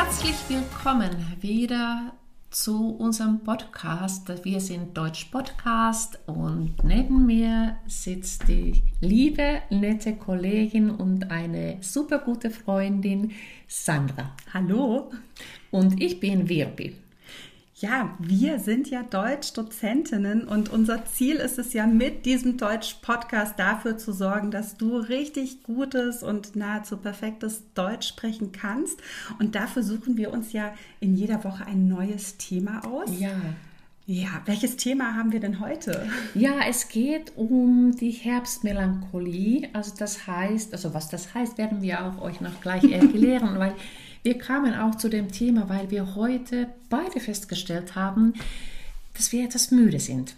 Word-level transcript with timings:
Herzlich 0.00 0.36
willkommen 0.46 1.10
wieder 1.40 2.12
zu 2.50 2.90
unserem 2.98 3.40
Podcast. 3.40 4.44
Wir 4.44 4.60
sind 4.60 4.96
Deutsch 4.96 5.24
Podcast 5.24 6.20
und 6.26 6.76
neben 6.84 7.26
mir 7.26 7.78
sitzt 7.88 8.46
die 8.46 8.84
liebe, 9.00 9.60
nette 9.70 10.14
Kollegin 10.14 10.90
und 10.90 11.32
eine 11.32 11.78
super 11.80 12.18
gute 12.18 12.50
Freundin 12.50 13.32
Sandra. 13.66 14.36
Hallo. 14.54 15.10
Und 15.72 16.00
ich 16.00 16.20
bin 16.20 16.48
Wirbi. 16.48 16.94
Ja, 17.80 18.12
wir 18.18 18.58
sind 18.58 18.90
ja 18.90 19.04
Deutsch-Dozentinnen 19.04 20.48
und 20.48 20.68
unser 20.68 21.04
Ziel 21.04 21.36
ist 21.36 21.60
es 21.60 21.72
ja 21.72 21.86
mit 21.86 22.26
diesem 22.26 22.56
Deutsch-Podcast 22.56 23.56
dafür 23.56 23.96
zu 23.96 24.12
sorgen, 24.12 24.50
dass 24.50 24.76
du 24.76 24.96
richtig 24.96 25.62
gutes 25.62 26.24
und 26.24 26.56
nahezu 26.56 26.96
perfektes 26.96 27.62
Deutsch 27.74 28.08
sprechen 28.08 28.50
kannst. 28.50 29.00
Und 29.38 29.54
dafür 29.54 29.84
suchen 29.84 30.16
wir 30.16 30.32
uns 30.32 30.52
ja 30.52 30.74
in 30.98 31.14
jeder 31.14 31.44
Woche 31.44 31.66
ein 31.66 31.86
neues 31.86 32.36
Thema 32.36 32.84
aus. 32.84 33.10
Ja. 33.16 33.30
Ja, 34.06 34.42
welches 34.46 34.76
Thema 34.76 35.14
haben 35.14 35.30
wir 35.32 35.38
denn 35.38 35.60
heute? 35.60 36.08
Ja, 36.34 36.60
es 36.66 36.88
geht 36.88 37.36
um 37.36 37.94
die 37.94 38.10
Herbstmelancholie. 38.10 39.68
Also 39.72 39.92
das 39.96 40.26
heißt, 40.26 40.72
also 40.72 40.94
was 40.94 41.10
das 41.10 41.32
heißt, 41.34 41.58
werden 41.58 41.82
wir 41.82 42.04
auch 42.04 42.22
euch 42.22 42.40
noch 42.40 42.60
gleich 42.60 42.84
erklären, 42.90 43.56
weil 43.58 43.74
wir 44.22 44.38
kamen 44.38 44.74
auch 44.74 44.96
zu 44.96 45.08
dem 45.08 45.30
Thema, 45.30 45.68
weil 45.68 45.90
wir 45.90 46.14
heute 46.14 46.68
beide 46.90 47.20
festgestellt 47.20 47.94
haben, 47.94 48.34
dass 49.14 49.32
wir 49.32 49.44
etwas 49.44 49.70
müde 49.70 50.00
sind. 50.00 50.34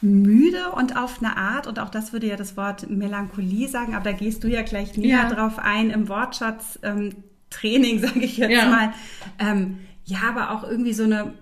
Müde 0.00 0.70
und 0.72 0.96
auf 0.96 1.22
eine 1.22 1.36
Art, 1.36 1.66
und 1.66 1.78
auch 1.78 1.88
das 1.88 2.12
würde 2.12 2.26
ja 2.26 2.36
das 2.36 2.56
Wort 2.56 2.90
Melancholie 2.90 3.68
sagen, 3.68 3.94
aber 3.94 4.04
da 4.04 4.12
gehst 4.12 4.44
du 4.44 4.48
ja 4.48 4.62
gleich 4.62 4.96
näher 4.96 5.28
ja. 5.28 5.30
drauf 5.30 5.58
ein 5.58 5.90
im 5.90 6.08
Wortschatz. 6.08 6.78
Ähm, 6.82 7.14
Training, 7.54 8.00
sage 8.06 8.20
ich 8.20 8.36
jetzt 8.36 8.50
ja. 8.50 8.68
mal. 8.68 8.92
Ähm, 9.38 9.78
ja, 10.04 10.18
aber 10.28 10.50
auch 10.50 10.68
irgendwie 10.68 10.92
so 10.92 11.04
eine, 11.04 11.32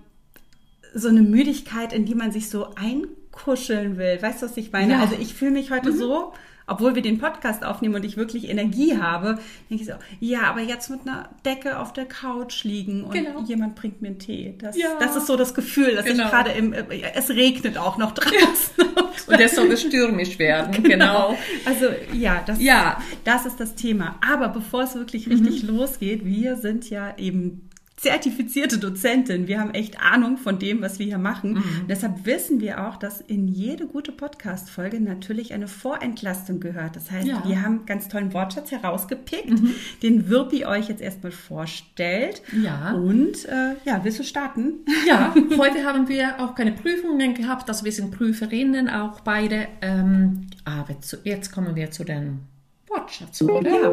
so 0.93 1.09
eine 1.09 1.21
Müdigkeit, 1.21 1.91
in 1.91 2.05
die 2.05 2.15
man 2.15 2.31
sich 2.31 2.49
so 2.49 2.73
einkuscheln 2.75 3.97
will. 3.97 4.21
Weißt 4.21 4.41
du, 4.41 4.45
was 4.45 4.57
ich 4.57 4.71
meine? 4.71 4.93
Ja. 4.93 5.01
Also 5.01 5.15
ich 5.19 5.33
fühle 5.33 5.51
mich 5.51 5.71
heute 5.71 5.91
mhm. 5.91 5.97
so, 5.97 6.33
obwohl 6.67 6.95
wir 6.95 7.01
den 7.01 7.17
Podcast 7.17 7.63
aufnehmen 7.63 7.95
und 7.95 8.05
ich 8.05 8.17
wirklich 8.17 8.49
Energie 8.49 8.97
habe, 8.97 9.39
denke 9.69 9.83
ich 9.83 9.85
so, 9.85 9.93
ja, 10.19 10.43
aber 10.43 10.61
jetzt 10.61 10.89
mit 10.89 11.01
einer 11.01 11.29
Decke 11.45 11.79
auf 11.79 11.93
der 11.93 12.05
Couch 12.05 12.63
liegen 12.63 13.03
und 13.03 13.13
genau. 13.13 13.41
jemand 13.43 13.75
bringt 13.75 14.01
mir 14.01 14.09
einen 14.09 14.19
Tee. 14.19 14.55
Das, 14.59 14.77
ja. 14.77 14.97
das 14.99 15.15
ist 15.15 15.27
so 15.27 15.35
das 15.35 15.53
Gefühl, 15.53 15.95
dass 15.95 16.05
genau. 16.05 16.25
ich 16.25 16.29
gerade 16.29 16.51
im, 16.51 16.73
äh, 16.73 16.83
es 17.15 17.29
regnet 17.29 17.77
auch 17.77 17.97
noch 17.97 18.11
draußen. 18.11 18.85
und 19.27 19.39
es 19.39 19.55
soll 19.55 19.75
stürmisch 19.77 20.39
werden, 20.39 20.71
genau. 20.83 21.29
genau. 21.29 21.37
Also 21.65 21.87
ja 22.13 22.43
das, 22.45 22.61
ja, 22.61 23.01
das 23.23 23.45
ist 23.45 23.59
das 23.59 23.75
Thema. 23.75 24.15
Aber 24.27 24.49
bevor 24.49 24.83
es 24.83 24.95
wirklich 24.95 25.27
richtig 25.29 25.63
mhm. 25.63 25.77
losgeht, 25.77 26.25
wir 26.25 26.55
sind 26.55 26.89
ja 26.89 27.17
eben 27.17 27.69
zertifizierte 27.95 28.79
Dozentin. 28.79 29.47
Wir 29.47 29.59
haben 29.59 29.71
echt 29.71 30.01
Ahnung 30.01 30.37
von 30.37 30.59
dem, 30.59 30.81
was 30.81 30.99
wir 30.99 31.05
hier 31.05 31.17
machen. 31.17 31.53
Mhm. 31.53 31.87
Deshalb 31.87 32.25
wissen 32.25 32.59
wir 32.59 32.87
auch, 32.87 32.97
dass 32.97 33.21
in 33.21 33.47
jede 33.47 33.85
gute 33.85 34.11
Podcast-Folge 34.11 34.99
natürlich 34.99 35.53
eine 35.53 35.67
Vorentlastung 35.67 36.59
gehört. 36.59 36.95
Das 36.95 37.11
heißt, 37.11 37.27
ja. 37.27 37.43
wir 37.47 37.61
haben 37.61 37.85
ganz 37.85 38.09
tollen 38.09 38.33
Wortschatz 38.33 38.71
herausgepickt, 38.71 39.61
mhm. 39.61 39.75
den 40.01 40.27
Wirpi 40.27 40.65
euch 40.65 40.89
jetzt 40.89 41.01
erstmal 41.01 41.31
vorstellt. 41.31 42.41
Ja. 42.61 42.93
Und 42.93 43.45
äh, 43.45 43.75
ja, 43.85 44.03
willst 44.03 44.19
du 44.19 44.23
starten? 44.23 44.79
Ja, 45.07 45.33
heute 45.57 45.85
haben 45.85 46.07
wir 46.07 46.39
auch 46.39 46.55
keine 46.55 46.71
Prüfungen 46.73 47.35
gehabt. 47.35 47.69
Also 47.69 47.85
wir 47.85 47.91
sind 47.91 48.11
Prüferinnen 48.11 48.89
auch 48.89 49.21
beide. 49.21 49.67
Ähm, 49.81 50.47
aber 50.65 50.99
zu, 50.99 51.17
jetzt 51.23 51.51
kommen 51.51 51.75
wir 51.75 51.91
zu 51.91 52.03
den 52.03 52.39
Wortschatz, 52.87 53.41
oder? 53.41 53.69
Ja. 53.69 53.91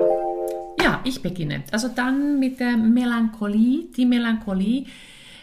Ja, 0.90 1.00
ich 1.04 1.22
beginne. 1.22 1.62
Also 1.70 1.86
dann 1.86 2.40
mit 2.40 2.58
der 2.58 2.76
Melancholie. 2.76 3.84
Die 3.96 4.04
Melancholie, 4.04 4.86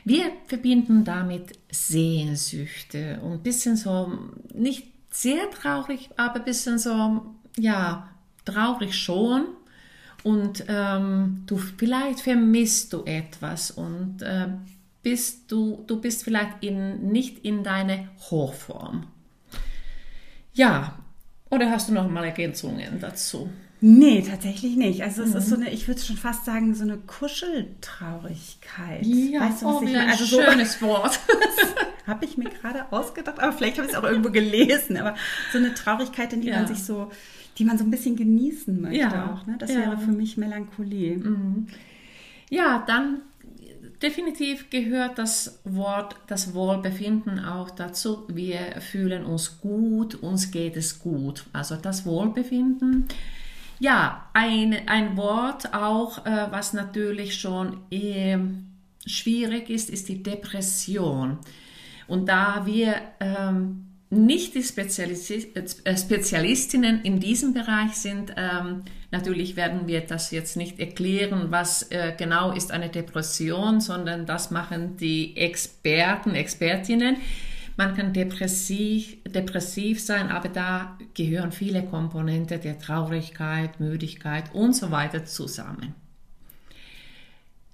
wir 0.03 0.25
verbinden 0.45 1.05
damit 1.05 1.57
Sehnsüchte 1.71 3.21
und 3.21 3.31
ein 3.31 3.43
bisschen 3.43 3.77
so, 3.77 4.11
nicht 4.53 4.87
sehr 5.09 5.49
traurig, 5.49 6.09
aber 6.17 6.35
ein 6.35 6.43
bisschen 6.43 6.77
so, 6.77 7.27
ja, 7.57 8.09
traurig 8.43 8.93
schon. 8.93 9.45
Und 10.23 10.65
ähm, 10.67 11.43
du 11.45 11.55
vielleicht 11.55 12.19
vermisst 12.19 12.91
du 12.91 13.05
etwas 13.05 13.71
und 13.71 14.21
äh, 14.23 14.49
bist 15.01 15.49
du, 15.49 15.85
du 15.87 16.01
bist 16.01 16.25
vielleicht 16.25 16.61
in, 16.61 17.09
nicht 17.09 17.45
in 17.45 17.63
deine 17.63 18.09
Hochform. 18.29 19.07
Ja, 20.53 20.99
oder 21.49 21.71
hast 21.71 21.87
du 21.87 21.93
noch 21.93 22.09
mal 22.09 22.25
Ergänzungen 22.25 22.99
dazu? 22.99 23.49
Nee, 23.79 24.23
tatsächlich 24.23 24.75
nicht. 24.75 25.03
Also 25.03 25.21
es 25.21 25.31
mhm. 25.31 25.37
ist 25.37 25.49
so 25.49 25.55
eine, 25.55 25.69
ich 25.69 25.87
würde 25.87 26.01
schon 26.01 26.17
fast 26.17 26.45
sagen, 26.45 26.73
so 26.73 26.83
eine 26.83 26.97
Kuscheltraurigkeit. 26.97 29.05
Ja, 29.05 29.41
weißt 29.41 29.61
du, 29.61 29.67
was 29.67 29.75
oh, 29.75 29.83
ich 29.83 29.93
meine? 29.93 30.09
Also 30.09 30.25
so, 30.25 30.41
schönes 30.41 30.81
Wort. 30.81 31.19
habe 32.07 32.25
ich 32.25 32.37
mir 32.37 32.49
gerade 32.49 32.91
ausgedacht, 32.91 33.39
aber 33.39 33.53
vielleicht 33.53 33.77
habe 33.77 33.87
ich 33.87 33.93
es 33.93 33.99
auch 33.99 34.03
irgendwo 34.03 34.31
gelesen. 34.31 34.97
Aber 34.97 35.15
so 35.51 35.59
eine 35.59 35.75
Traurigkeit, 35.75 36.33
in 36.33 36.41
die 36.41 36.47
ja. 36.47 36.57
man 36.57 36.67
sich 36.67 36.83
so, 36.83 37.11
die 37.59 37.65
man 37.65 37.77
so 37.77 37.83
ein 37.83 37.91
bisschen 37.91 38.15
genießen 38.15 38.81
möchte 38.81 38.97
ja. 38.97 39.31
auch. 39.31 39.45
Ne? 39.45 39.57
Das 39.59 39.71
ja. 39.71 39.81
wäre 39.81 39.99
für 39.99 40.11
mich 40.11 40.37
Melancholie. 40.37 41.17
Mhm. 41.17 41.67
Ja, 42.49 42.83
dann 42.87 43.21
definitiv 44.01 44.71
gehört 44.71 45.19
das 45.19 45.59
Wort, 45.63 46.15
das 46.27 46.55
Wohlbefinden 46.55 47.45
auch 47.45 47.69
dazu. 47.69 48.23
Wir 48.27 48.57
fühlen 48.79 49.23
uns 49.23 49.61
gut, 49.61 50.15
uns 50.15 50.49
geht 50.49 50.77
es 50.77 50.97
gut. 50.99 51.45
Also 51.53 51.75
das 51.75 52.05
Wohlbefinden 52.05 53.07
ja, 53.79 54.29
ein, 54.33 54.75
ein 54.87 55.17
Wort 55.17 55.73
auch, 55.73 56.25
äh, 56.25 56.47
was 56.49 56.73
natürlich 56.73 57.39
schon 57.39 57.81
äh, 57.91 58.37
schwierig 59.05 59.69
ist, 59.69 59.89
ist 59.89 60.09
die 60.09 60.23
Depression. 60.23 61.37
Und 62.07 62.27
da 62.29 62.65
wir 62.65 62.95
ähm, 63.19 63.87
nicht 64.09 64.55
die 64.55 64.63
Spezialis 64.63 65.29
äh, 65.29 65.97
Spezialistinnen 65.97 67.01
in 67.01 67.19
diesem 67.19 67.53
Bereich 67.53 67.93
sind, 67.93 68.33
ähm, 68.37 68.83
natürlich 69.11 69.55
werden 69.55 69.87
wir 69.87 70.01
das 70.01 70.31
jetzt 70.31 70.55
nicht 70.55 70.79
erklären, 70.79 71.47
was 71.49 71.83
äh, 71.91 72.13
genau 72.17 72.53
ist 72.53 72.71
eine 72.71 72.89
Depression, 72.89 73.81
sondern 73.81 74.25
das 74.25 74.49
machen 74.49 74.95
die 74.97 75.35
Experten, 75.35 76.35
Expertinnen. 76.35 77.17
Man 77.77 77.95
kann 77.95 78.11
depressiv, 78.11 79.17
depressiv 79.23 80.01
sein, 80.01 80.29
aber 80.29 80.49
da 80.49 80.97
gehören 81.13 81.51
viele 81.51 81.85
Komponenten 81.85 82.59
der 82.59 82.79
Traurigkeit, 82.79 83.79
Müdigkeit 83.79 84.53
und 84.53 84.75
so 84.75 84.89
weiter 84.89 85.25
zusammen. 85.25 85.93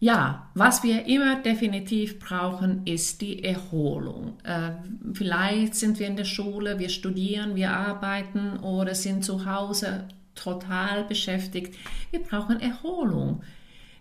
Ja, 0.01 0.49
was 0.53 0.83
wir 0.83 1.05
immer 1.05 1.41
definitiv 1.41 2.19
brauchen, 2.19 2.85
ist 2.85 3.21
die 3.21 3.45
Erholung. 3.45 4.37
Äh, 4.43 4.71
vielleicht 5.13 5.75
sind 5.75 5.97
wir 5.97 6.07
in 6.07 6.17
der 6.17 6.25
Schule, 6.25 6.77
wir 6.77 6.89
studieren, 6.89 7.55
wir 7.55 7.71
arbeiten 7.71 8.57
oder 8.57 8.95
sind 8.95 9.23
zu 9.23 9.45
Hause 9.45 10.09
total 10.35 11.05
beschäftigt. 11.05 11.75
Wir 12.11 12.19
brauchen 12.21 12.59
Erholung. 12.59 13.43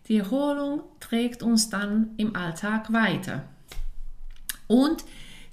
Die 0.09 0.17
Erholung 0.17 0.83
trägt 0.99 1.45
uns 1.45 1.71
dann 1.71 2.11
im 2.17 2.35
Alltag 2.35 2.93
weiter. 2.93 3.45
Und 4.67 5.05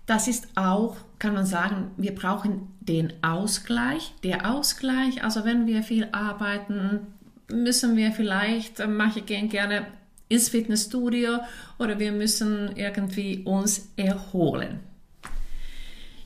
das 0.09 0.28
ist 0.28 0.47
auch, 0.56 0.97
kann 1.20 1.36
man 1.36 1.46
sagen, 1.46 1.92
wir 1.97 2.16
brauchen 2.16 2.68
den 2.80 3.14
Ausgleich. 3.22 4.14
Der 4.24 4.52
Ausgleich, 4.52 5.24
also 5.24 5.46
wenn 5.46 5.68
wir 5.68 5.84
viel 5.84 6.08
arbeiten, 6.12 7.02
müssen 7.47 7.96
wir 7.96 8.12
vielleicht, 8.12 8.80
äh, 8.80 8.88
manche 8.88 9.22
gehen 9.22 9.50
gerne 9.50 9.86
ins 10.28 10.50
Fitnessstudio 10.50 11.40
oder 11.78 12.00
wir 12.00 12.12
müssen 12.12 12.75
irgendwie 12.75 13.44
uns 13.46 13.90
erholen. 13.97 14.80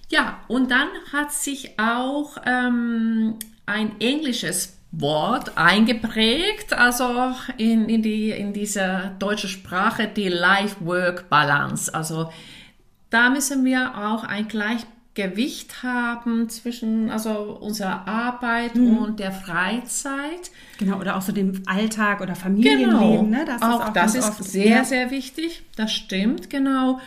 Ja, 0.10 0.40
und 0.48 0.72
dann 0.72 0.88
hat 1.12 1.34
sich 1.34 1.78
auch 1.78 2.38
ähm, 2.46 3.36
ein 3.66 4.00
englisches 4.00 4.78
Wort 4.92 5.58
eingeprägt, 5.58 6.74
also 6.74 7.34
in, 7.58 7.90
in, 7.90 8.02
die, 8.02 8.30
in 8.30 8.54
dieser 8.54 9.16
deutschen 9.20 9.50
Sprache, 9.50 10.08
die 10.08 10.30
Life-Work-Balance. 10.30 11.94
Also 11.94 12.30
da 13.14 13.30
müssen 13.30 13.64
wir 13.64 13.96
auch 13.96 14.24
ein 14.24 14.48
Gleichgewicht 14.48 15.84
haben 15.84 16.50
zwischen 16.50 17.12
also 17.12 17.60
unserer 17.62 18.08
Arbeit 18.08 18.76
mhm. 18.76 18.98
und 18.98 19.20
der 19.20 19.32
Freizeit. 19.32 20.50
Genau, 20.80 21.00
oder 21.00 21.16
auch 21.16 21.22
so 21.22 21.32
dem 21.32 21.62
Alltag 21.68 22.22
oder 22.22 22.36
Familienleben. 22.36 23.00
Genau. 23.00 23.22
Ne? 23.22 23.46
Das 23.46 23.62
auch, 23.62 23.82
ist 23.82 23.88
auch 23.88 23.94
das 23.94 24.16
ist 24.16 24.30
oft, 24.30 24.44
sehr, 24.44 24.66
ja. 24.66 24.84
sehr 24.84 25.12
wichtig. 25.12 25.64
Das 25.76 25.94
stimmt, 25.94 26.50
genau. 26.50 27.00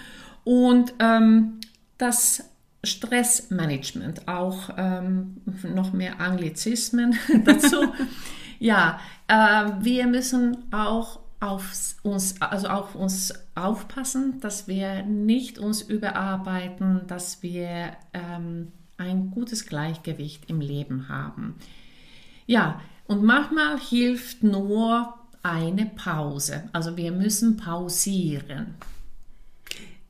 Und 0.45 0.95
ähm, 1.01 1.59
das 1.99 2.45
Stressmanagement, 2.85 4.29
auch 4.29 4.71
ähm, 4.77 5.39
noch 5.75 5.93
mehr 5.93 6.21
Anglizismen 6.21 7.19
dazu. 7.45 7.79
ja, 8.61 9.01
äh, 9.27 9.73
wir 9.81 10.07
müssen 10.07 10.73
auch 10.73 11.19
auf 11.41 11.97
uns, 12.03 12.41
also 12.41 12.69
auf 12.69 12.95
uns 12.95 13.35
aufpassen, 13.55 14.41
dass 14.41 14.69
wir 14.69 15.03
nicht 15.03 15.59
uns 15.59 15.83
überarbeiten, 15.83 17.07
dass 17.07 17.43
wir 17.43 17.93
ähm, 18.15 18.73
ein 18.97 19.31
gutes 19.31 19.67
Gleichgewicht 19.67 20.49
im 20.49 20.61
Leben 20.61 21.09
haben. 21.09 21.57
Ja, 22.47 22.81
und 23.07 23.23
manchmal 23.23 23.79
hilft 23.79 24.43
nur 24.43 25.15
eine 25.43 25.87
Pause. 25.87 26.69
Also 26.73 26.97
wir 26.97 27.13
müssen 27.13 27.57
pausieren. 27.57 28.75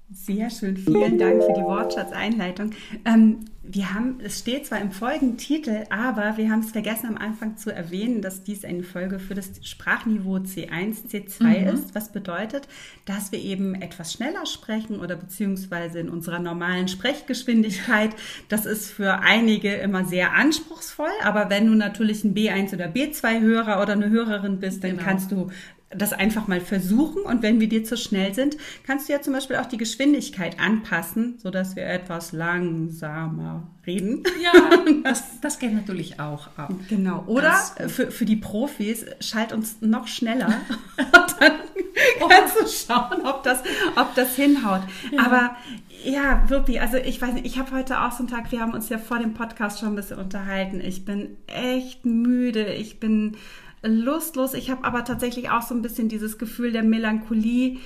Sehr 0.09 0.51
schön, 0.51 0.77
vielen 0.77 1.19
Dank 1.19 1.43
für 1.43 1.53
die 1.53 1.63
Wortschatzeinleitung. 1.63 2.71
Ähm, 3.05 3.41
wir 3.65 3.93
haben, 3.93 4.21
es 4.23 4.39
steht 4.39 4.65
zwar 4.67 4.81
im 4.81 4.93
Folgentitel, 4.93 5.85
aber 5.91 6.37
wir 6.37 6.49
haben 6.49 6.61
es 6.61 6.71
vergessen 6.71 7.09
am 7.09 7.17
Anfang 7.17 7.57
zu 7.57 7.75
erwähnen, 7.75 8.23
dass 8.23 8.45
dies 8.45 8.65
eine 8.65 8.85
Folge 8.85 9.19
für 9.19 9.35
das 9.35 9.51
Sprachniveau 9.63 10.37
C1, 10.37 11.09
C2 11.11 11.43
mhm. 11.43 11.67
ist, 11.75 11.95
was 11.97 12.13
bedeutet, 12.13 12.69
dass 13.05 13.33
wir 13.33 13.41
eben 13.41 13.75
etwas 13.75 14.13
schneller 14.13 14.47
sprechen 14.47 15.01
oder 15.01 15.17
beziehungsweise 15.17 15.99
in 15.99 16.09
unserer 16.09 16.39
normalen 16.39 16.87
Sprechgeschwindigkeit. 16.87 18.11
Das 18.49 18.65
ist 18.65 18.93
für 18.93 19.19
einige 19.21 19.75
immer 19.75 20.05
sehr 20.05 20.35
anspruchsvoll, 20.35 21.11
aber 21.25 21.51
wenn 21.51 21.67
du 21.67 21.75
natürlich 21.75 22.23
ein 22.23 22.35
B1 22.35 22.73
oder 22.75 22.87
B2-Hörer 22.87 23.83
oder 23.83 23.95
eine 23.95 24.09
Hörerin 24.09 24.61
bist, 24.61 24.85
dann 24.85 24.93
genau. 24.93 25.03
kannst 25.03 25.33
du 25.33 25.49
das 25.97 26.13
einfach 26.13 26.49
mal 26.49 26.61
versuchen 26.61 27.23
und 27.23 27.43
wenn 27.43 27.61
wir 27.61 27.69
dir 27.69 27.85
zu 27.85 27.97
schnell 27.97 28.35
sind, 28.35 28.57
kannst 28.87 29.09
du 29.09 29.13
ja 29.13 29.21
zum 29.21 29.33
Beispiel 29.33 29.57
auch 29.57 29.67
die 29.67 29.77
Geschwindigkeit 29.77 30.59
anpassen, 30.61 31.39
sodass 31.39 31.77
wir 31.77 31.87
etwas 31.87 32.33
langsamer 32.33 33.67
reden. 33.87 34.23
Ja, 34.43 34.53
das, 35.05 35.41
das 35.41 35.59
geht 35.59 35.75
natürlich 35.75 36.21
auch 36.21 36.49
ab. 36.57 36.73
Genau. 36.89 37.25
Oder 37.27 37.55
für, 37.89 38.11
für 38.11 38.25
die 38.25 38.37
Profis, 38.37 39.07
schalt 39.21 39.53
uns 39.53 39.81
noch 39.81 40.07
schneller 40.09 40.53
dann 41.41 41.53
kannst 42.29 42.57
du 42.57 42.93
schauen, 42.93 43.27
ob 43.27 43.43
das, 43.43 43.63
ob 43.97 44.15
das 44.15 44.35
hinhaut. 44.35 44.83
Ja. 45.11 45.27
Aber 45.27 45.57
ja, 46.05 46.49
wirklich, 46.49 46.81
also 46.81 46.97
ich 46.99 47.21
weiß 47.21 47.35
nicht, 47.35 47.47
ich 47.47 47.59
habe 47.59 47.73
heute 47.73 48.01
auch 48.01 48.13
so 48.13 48.19
einen 48.19 48.29
Tag, 48.29 48.53
wir 48.53 48.61
haben 48.61 48.75
uns 48.75 48.89
ja 48.89 48.99
vor 48.99 49.19
dem 49.19 49.35
Podcast 49.35 49.81
schon 49.81 49.91
ein 49.91 49.97
bisschen 49.97 50.19
unterhalten. 50.19 50.81
Ich 50.81 51.05
bin 51.05 51.37
echt 51.47 52.05
müde, 52.05 52.73
ich 52.73 53.01
bin 53.01 53.37
lustlos. 53.89 54.55
Ich 54.55 54.71
habe 54.71 54.85
aber 54.85 55.05
tatsächlich 55.05 55.51
auch 55.51 55.63
so 55.63 55.75
ein 55.75 55.83
bisschen 55.83 56.09
dieses 56.09 56.39
Gefühl 56.39 56.73
der 56.73 56.83
Melancholie 56.83 57.79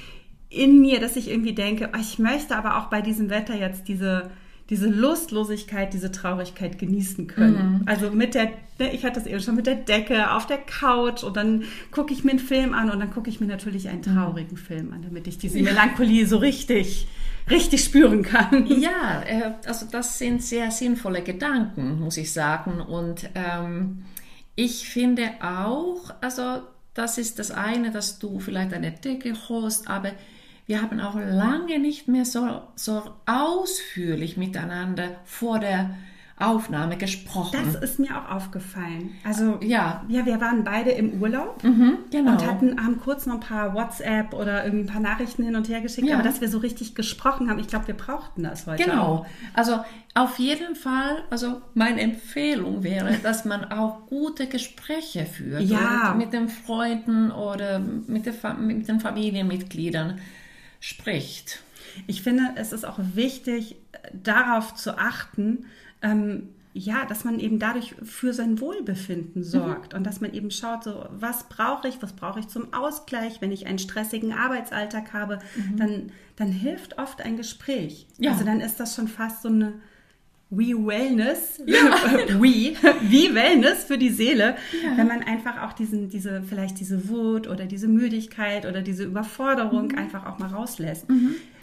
in 0.49 0.81
mir, 0.81 1.00
dass 1.00 1.17
ich 1.17 1.31
irgendwie 1.31 1.55
denke, 1.55 1.91
ich 2.00 2.19
möchte 2.19 2.56
aber 2.56 2.79
auch 2.79 2.87
bei 2.87 3.00
diesem 3.00 3.31
Wetter 3.31 3.55
jetzt 3.55 3.88
diese 3.88 4.31
diese 4.70 4.87
Lustlosigkeit, 4.87 5.93
diese 5.93 6.12
Traurigkeit 6.12 6.79
genießen 6.79 7.26
können. 7.26 7.81
Mhm. 7.81 7.82
Also 7.87 8.12
mit 8.12 8.37
der, 8.37 8.52
ne, 8.79 8.94
ich 8.94 9.05
hatte 9.05 9.19
das 9.19 9.26
eben 9.26 9.41
schon 9.41 9.56
mit 9.56 9.67
der 9.67 9.75
Decke 9.75 10.31
auf 10.31 10.47
der 10.47 10.58
Couch 10.58 11.25
und 11.25 11.37
dann 11.37 11.64
gucke 11.91 12.12
ich 12.12 12.23
mir 12.23 12.31
einen 12.31 12.38
Film 12.38 12.73
an 12.73 12.88
und 12.88 13.00
dann 13.00 13.11
gucke 13.11 13.29
ich 13.29 13.41
mir 13.41 13.49
natürlich 13.49 13.88
einen 13.88 13.99
mhm. 13.99 14.14
traurigen 14.14 14.56
Film 14.56 14.93
an, 14.93 15.03
damit 15.03 15.26
ich 15.26 15.38
diese 15.38 15.61
Melancholie 15.61 16.25
so 16.25 16.37
richtig, 16.37 17.08
richtig 17.50 17.82
spüren 17.82 18.23
kann. 18.23 18.64
Ja, 18.67 19.23
äh, 19.26 19.55
also 19.67 19.87
das 19.91 20.20
sind 20.20 20.41
sehr 20.41 20.70
sinnvolle 20.70 21.23
Gedanken, 21.23 21.99
muss 21.99 22.17
ich 22.17 22.32
sagen. 22.32 22.81
Und 22.81 23.29
ähm, 23.35 24.05
ich 24.62 24.91
finde 24.91 25.31
auch, 25.41 26.12
also 26.21 26.61
das 26.93 27.17
ist 27.17 27.39
das 27.39 27.51
eine, 27.51 27.91
dass 27.91 28.19
du 28.19 28.41
vielleicht 28.41 28.75
eine 28.75 28.93
Decke 28.93 29.35
holst, 29.49 29.89
aber 29.89 30.12
wir 30.67 30.83
haben 30.83 31.01
auch 31.01 31.15
lange 31.15 31.79
nicht 31.79 32.09
mehr 32.09 32.27
so, 32.27 32.61
so 32.77 33.03
ausführlich 33.25 34.37
miteinander 34.37 35.17
vor 35.25 35.61
der 35.61 35.97
Aufnahme 36.41 36.97
gesprochen. 36.97 37.59
Das 37.63 37.83
ist 37.83 37.99
mir 37.99 38.17
auch 38.17 38.31
aufgefallen. 38.31 39.11
Also 39.25 39.59
ja, 39.63 40.05
ja 40.09 40.25
wir 40.27 40.41
waren 40.41 40.65
beide 40.65 40.91
im 40.91 41.21
Urlaub 41.21 41.63
mhm, 41.63 41.99
genau. 42.11 42.33
und 42.33 42.47
hatten, 42.47 42.83
haben 42.83 43.01
kurz 43.01 43.27
noch 43.27 43.35
ein 43.35 43.41
paar 43.41 43.75
WhatsApp 43.75 44.33
oder 44.33 44.65
irgendwie 44.65 44.85
ein 44.85 44.93
paar 44.93 45.01
Nachrichten 45.01 45.45
hin 45.45 45.57
und 45.57 45.69
her 45.69 45.81
geschickt, 45.81 46.09
ja. 46.09 46.15
aber 46.15 46.23
dass 46.23 46.41
wir 46.41 46.49
so 46.49 46.59
richtig 46.59 46.95
gesprochen 46.95 47.51
haben, 47.51 47.59
ich 47.59 47.69
glaube, 47.69 47.89
wir 47.89 47.97
brauchten 47.97 48.43
das 48.43 48.67
heute. 48.67 48.85
Genau. 48.85 49.01
Auch. 49.01 49.27
Also 49.55 49.81
auf 50.15 50.39
jeden 50.39 50.75
Fall, 50.75 51.23
also 51.31 51.61
meine 51.75 52.01
Empfehlung 52.01 52.83
wäre, 52.83 53.19
dass 53.23 53.45
man 53.45 53.71
auch 53.71 54.07
gute 54.07 54.47
Gespräche 54.47 55.27
führt 55.27 55.63
ja. 55.63 56.15
mit 56.17 56.33
den 56.33 56.49
Freunden 56.49 57.31
oder 57.31 57.79
mit, 57.79 58.27
der, 58.27 58.55
mit 58.55 58.89
den 58.89 59.01
Familienmitgliedern 59.01 60.19
spricht. 60.81 61.63
Ich 62.07 62.23
finde, 62.23 62.43
es 62.57 62.73
ist 62.73 62.85
auch 62.85 62.99
wichtig, 63.15 63.77
darauf 64.13 64.75
zu 64.75 64.99
achten, 64.99 65.67
ähm, 66.02 66.49
ja, 66.73 67.05
dass 67.05 67.25
man 67.25 67.41
eben 67.41 67.58
dadurch 67.58 67.94
für 68.02 68.32
sein 68.32 68.61
Wohlbefinden 68.61 69.43
sorgt 69.43 69.93
mhm. 69.93 69.99
und 69.99 70.06
dass 70.06 70.20
man 70.20 70.32
eben 70.32 70.50
schaut, 70.50 70.85
so 70.85 71.05
was 71.11 71.49
brauche 71.49 71.88
ich, 71.88 72.00
was 72.00 72.12
brauche 72.12 72.38
ich 72.38 72.49
zum 72.49 72.73
Ausgleich, 72.73 73.41
wenn 73.41 73.50
ich 73.50 73.67
einen 73.67 73.81
stressigen 73.81 74.32
Arbeitsalltag 74.32 75.12
habe, 75.12 75.41
mhm. 75.56 75.76
dann, 75.76 76.12
dann 76.37 76.52
hilft 76.52 76.99
oft 76.99 77.23
ein 77.23 77.37
Gespräch. 77.37 78.06
Ja. 78.19 78.32
Also 78.32 78.44
dann 78.44 78.61
ist 78.61 78.79
das 78.79 78.94
schon 78.94 79.08
fast 79.08 79.43
so 79.43 79.49
eine 79.49 79.75
We 80.50 80.75
Wellness, 80.75 81.61
ja. 81.67 81.76
We, 82.41 82.75
wie 83.03 83.35
Wellness 83.35 83.85
für 83.85 83.99
die 83.99 84.11
Seele, 84.11 84.56
ja. 84.85 84.96
wenn 84.96 85.08
man 85.08 85.23
einfach 85.23 85.62
auch 85.62 85.73
diesen, 85.73 86.08
diese, 86.08 86.43
vielleicht 86.43 86.79
diese 86.79 87.08
Wut 87.08 87.49
oder 87.49 87.67
diese 87.67 87.88
Müdigkeit 87.88 88.64
oder 88.64 88.82
diese 88.82 89.05
Überforderung 89.05 89.88
mhm. 89.88 89.99
einfach 89.99 90.26
auch 90.26 90.38
mal 90.38 90.49
rauslässt. 90.49 91.06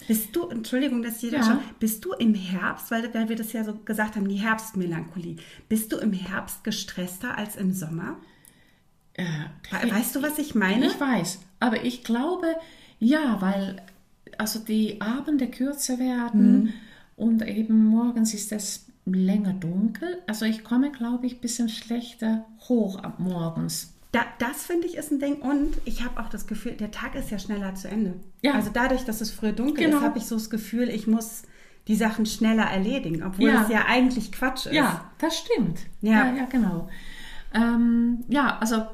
Bist 0.08 0.36
du, 0.36 0.48
Entschuldigung, 0.48 1.02
dass 1.04 1.22
ich 1.22 1.34
ja. 1.34 1.44
schon, 1.44 1.60
bist 1.80 2.04
du 2.06 2.14
im 2.14 2.34
Herbst, 2.34 2.92
weil, 2.92 3.14
weil 3.14 3.28
wir 3.30 3.36
das 3.36 3.54
ja 3.54 3.64
so 3.64 3.74
gesagt 3.74 4.16
haben, 4.16 4.28
die 4.28 4.38
Herbstmelancholie, 4.38 5.36
bist 5.68 5.92
du 5.92 5.98
im 5.98 6.14
Herbst 6.14 6.64
gestresster 6.64 7.38
als 7.38 7.56
im 7.58 7.74
Sommer? 7.74 8.18
Äh, 9.14 9.26
weißt 9.72 10.16
du, 10.16 10.22
was 10.22 10.38
ich 10.38 10.56
meine? 10.56 10.88
Ich 10.88 11.00
weiß, 11.00 11.40
aber 11.60 11.84
ich 11.84 12.04
glaube, 12.04 12.56
ja, 13.00 13.42
weil 13.42 13.82
also 14.38 14.60
die 14.60 15.02
Abende 15.02 15.48
kürzer 15.48 16.00
werden 16.00 16.64
mhm. 16.64 16.74
und 17.16 17.48
eben 17.48 17.86
morgens 17.86 18.34
ist 18.34 18.52
es 18.52 18.86
länger 19.06 19.54
dunkel. 19.54 20.22
Also 20.28 20.46
ich 20.46 20.64
komme, 20.64 20.92
glaube 20.92 21.26
ich, 21.26 21.36
ein 21.36 21.42
bisschen 21.42 21.70
schlechter 21.70 22.46
hoch 22.68 23.00
ab 23.00 23.20
morgens. 23.20 23.94
Da, 24.12 24.22
das 24.40 24.66
finde 24.66 24.88
ich 24.88 24.96
ist 24.96 25.12
ein 25.12 25.20
Ding. 25.20 25.36
Und 25.42 25.76
ich 25.86 26.04
habe 26.04 26.20
auch 26.22 26.30
das 26.30 26.48
Gefühl, 26.48 26.74
der 26.74 26.92
Tag 26.92 27.16
ist 27.16 27.30
ja 27.30 27.40
schneller 27.40 27.76
zu 27.76 27.90
Ende. 27.90 28.16
Ja. 28.42 28.54
Also 28.54 28.70
dadurch, 28.72 29.04
dass 29.04 29.22
es 29.22 29.32
früher 29.32 29.52
dunkel 29.52 29.86
genau. 29.86 29.98
ist, 29.98 30.04
habe 30.04 30.18
ich 30.18 30.26
so 30.26 30.36
das 30.36 30.50
Gefühl, 30.50 30.90
ich 30.90 31.08
muss 31.08 31.44
die 31.88 31.96
Sachen 31.96 32.26
schneller 32.26 32.66
erledigen, 32.66 33.24
obwohl 33.24 33.50
ja. 33.50 33.64
es 33.64 33.70
ja 33.70 33.86
eigentlich 33.88 34.32
Quatsch 34.32 34.66
ist. 34.66 34.74
Ja, 34.74 35.10
das 35.20 35.38
stimmt. 35.38 35.80
Ja, 36.02 36.28
ja, 36.28 36.36
ja 36.36 36.46
genau. 36.46 36.90
Ähm, 37.54 38.24
ja, 38.28 38.58
also 38.60 38.86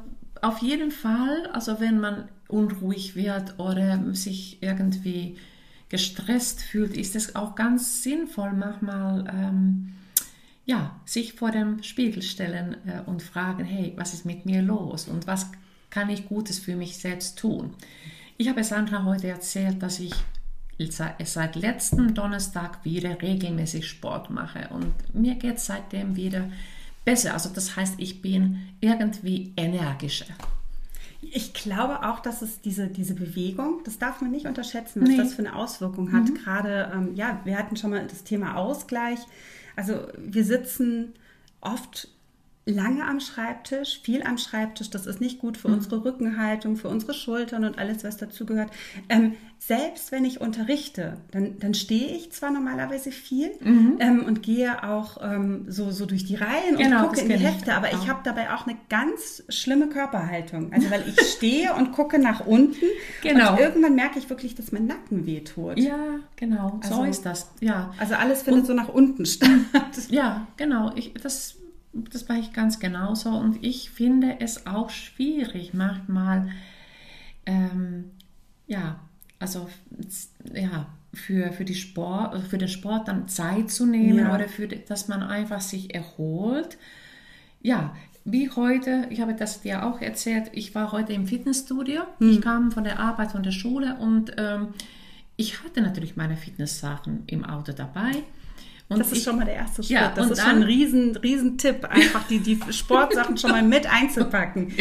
auf 0.42 0.60
jeden 0.60 0.92
Fall, 0.92 1.48
also 1.54 1.80
wenn 1.80 2.00
man 2.00 2.28
unruhig 2.48 3.16
wird 3.16 3.58
oder 3.60 4.14
sich 4.14 4.62
irgendwie 4.62 5.38
gestresst 5.90 6.62
fühlt, 6.62 6.98
ist 6.98 7.16
es 7.16 7.36
auch 7.36 7.56
ganz 7.56 8.04
sinnvoll, 8.04 8.54
manchmal 8.54 9.26
ähm, 9.32 9.83
ja, 10.66 11.00
sich 11.06 11.34
vor 11.34 11.52
dem 11.52 11.84
Spiegel 11.84 12.22
stellen 12.22 12.78
äh, 12.88 13.02
und 13.06 13.22
fragen, 13.22 13.66
hey, 13.66 13.94
was 13.98 14.14
ist 14.14 14.26
mit 14.26 14.46
mir 14.46 14.62
los 14.62 15.08
und 15.08 15.28
was 15.28 15.48
kann 15.90 16.10
ich 16.10 16.28
Gutes 16.28 16.60
für 16.60 16.76
mich 16.76 16.98
selbst 16.98 17.38
tun? 17.38 17.74
Ich 18.38 18.48
habe 18.48 18.64
Sandra 18.64 19.04
heute 19.04 19.28
erzählt, 19.28 19.82
dass 19.84 20.00
ich 20.00 20.14
seit 21.24 21.56
letztem 21.56 22.16
Donnerstag 22.16 22.84
wieder 22.84 23.22
regelmäßig 23.22 23.88
Sport 23.88 24.30
mache 24.30 24.70
und 24.70 24.92
mir 25.14 25.36
geht 25.36 25.58
es 25.58 25.68
seitdem 25.68 26.16
wieder 26.16 26.50
besser. 27.06 27.34
Also 27.34 27.50
das 27.50 27.76
heißt, 27.76 27.96
ich 27.98 28.22
bin 28.22 28.58
irgendwie 28.82 29.54
energischer. 29.56 30.34
Ich 31.22 31.54
glaube 31.54 32.04
auch, 32.10 32.20
dass 32.20 32.42
es 32.42 32.60
diese, 32.60 32.88
diese 32.88 33.14
Bewegung, 33.14 33.82
das 33.86 33.98
darf 33.98 34.20
man 34.20 34.32
nicht 34.32 34.46
unterschätzen, 34.46 35.02
was 35.02 35.10
nee. 35.10 35.18
das 35.18 35.36
für 35.36 35.44
eine 35.44 35.56
Auswirkung 35.56 36.12
hat. 36.12 36.30
Mhm. 36.30 36.34
Gerade, 36.36 36.92
ähm, 36.94 37.16
ja, 37.16 37.40
wir 37.46 37.58
hatten 37.58 37.78
schon 37.78 37.92
mal 37.92 38.06
das 38.06 38.24
Thema 38.24 38.56
Ausgleich. 38.56 39.20
Also 39.76 40.08
wir 40.18 40.44
sitzen 40.44 41.14
oft 41.62 42.08
lange 42.66 43.06
am 43.06 43.20
Schreibtisch, 43.20 44.00
viel 44.04 44.24
am 44.24 44.38
Schreibtisch. 44.38 44.90
Das 44.90 45.06
ist 45.06 45.20
nicht 45.20 45.40
gut 45.40 45.58
für 45.58 45.68
mhm. 45.68 45.76
unsere 45.76 46.06
Rückenhaltung, 46.06 46.78
für 46.78 46.88
unsere 46.88 47.14
Schultern 47.14 47.66
und 47.66 47.78
alles, 47.78 48.04
was 48.04 48.18
dazugehört. 48.18 48.72
Ähm, 49.10 49.34
selbst 49.60 50.12
wenn 50.12 50.26
ich 50.26 50.42
unterrichte, 50.42 51.18
dann, 51.32 51.58
dann 51.60 51.74
stehe 51.74 52.08
ich 52.16 52.32
zwar 52.34 52.52
normalerweise 52.52 53.12
viel 53.12 53.52
mhm. 53.62 53.98
ähm, 54.00 54.26
und 54.26 54.44
gehe 54.44 54.84
auch 54.84 55.18
ähm, 55.22 55.66
so, 55.70 55.90
so 55.92 56.06
durch 56.06 56.26
die 56.26 56.36
Reihen 56.36 56.78
genau, 56.78 57.04
und 57.04 57.08
gucke 57.10 57.22
in 57.22 57.30
die 57.30 57.36
Hefte, 57.36 57.74
aber 57.74 57.94
ich 57.94 58.10
habe 58.10 58.20
dabei 58.26 58.54
auch 58.54 58.68
eine 58.68 58.78
ganz 58.90 59.44
schlimme 59.48 59.88
Körperhaltung. 59.88 60.74
Also 60.74 60.92
weil 60.92 61.04
ich 61.08 61.20
stehe 61.32 61.74
und 61.76 61.94
gucke 61.94 62.20
nach 62.20 62.46
unten 62.46 62.86
genau. 63.22 63.54
und 63.54 63.60
irgendwann 63.60 63.96
merke 63.96 64.20
ich 64.20 64.30
wirklich, 64.30 64.56
dass 64.56 64.74
mein 64.74 64.86
Nacken 64.86 65.26
wehtut. 65.26 65.80
Ja, 65.80 66.20
genau, 66.36 66.80
also, 66.84 66.96
so 66.96 67.04
ist 67.04 67.26
das. 67.26 67.52
Ja. 67.62 67.94
Also 68.00 68.16
alles 68.16 68.44
findet 68.44 68.64
und, 68.64 68.68
so 68.68 68.74
nach 68.74 68.90
unten 68.90 69.26
statt. 69.26 69.50
Ja, 70.10 70.48
genau. 70.58 70.92
Ich, 70.96 71.14
das 71.14 71.56
das 71.94 72.28
war 72.28 72.38
ich 72.38 72.54
ganz 72.54 72.80
genauso. 72.80 73.30
Und 73.30 73.64
ich 73.64 73.90
finde 73.90 74.38
es 74.40 74.66
auch 74.68 74.90
schwierig, 74.90 75.74
manchmal, 75.74 76.50
ähm, 77.46 78.12
ja, 78.68 79.00
also, 79.40 79.70
ja, 80.54 80.88
für, 81.14 81.52
für, 81.52 81.66
die 81.66 81.76
Sport, 81.76 82.34
also 82.34 82.48
für 82.48 82.58
den 82.58 82.68
Sport 82.68 83.08
dann 83.08 83.28
Zeit 83.28 83.70
zu 83.70 83.86
nehmen 83.86 84.20
ja. 84.20 84.34
oder 84.34 84.48
für, 84.48 84.68
dass 84.68 85.08
man 85.08 85.22
einfach 85.22 85.62
sich 85.62 85.94
erholt. 85.94 86.78
Ja, 87.62 87.96
wie 88.26 88.50
heute, 88.50 89.08
ich 89.10 89.22
habe 89.22 89.36
das 89.36 89.62
dir 89.62 89.86
auch 89.86 90.02
erzählt, 90.02 90.50
ich 90.54 90.74
war 90.74 90.92
heute 90.92 91.14
im 91.14 91.28
Fitnessstudio. 91.28 92.02
Hm. 92.20 92.32
Ich 92.32 92.42
kam 92.42 92.72
von 92.72 92.84
der 92.84 93.00
Arbeit, 93.00 93.32
von 93.32 93.44
der 93.44 93.52
Schule 93.52 93.98
und 93.98 94.34
ähm, 94.38 94.70
ich 95.36 95.64
hatte 95.64 95.82
natürlich 95.82 96.16
meine 96.16 96.38
Fitnesssachen 96.38 97.24
im 97.28 97.44
Auto 97.44 97.74
dabei. 97.74 98.24
Und 98.94 99.00
das 99.00 99.12
ist 99.12 99.24
schon 99.24 99.36
mal 99.38 99.46
der 99.46 99.56
erste 99.56 99.84
Schritt. 99.84 99.92
Ja, 99.92 100.12
das 100.16 100.32
ist 100.32 100.40
dann, 100.40 100.50
schon 100.50 100.56
ein 100.58 100.64
riesen, 100.64 101.16
riesen 101.18 101.58
Tipp, 101.58 101.86
einfach 101.86 102.28
die, 102.28 102.40
die 102.40 102.60
Sportsachen 102.72 103.38
schon 103.38 103.52
mal 103.52 103.64
mit 103.64 103.92
einzupacken. 103.92 104.74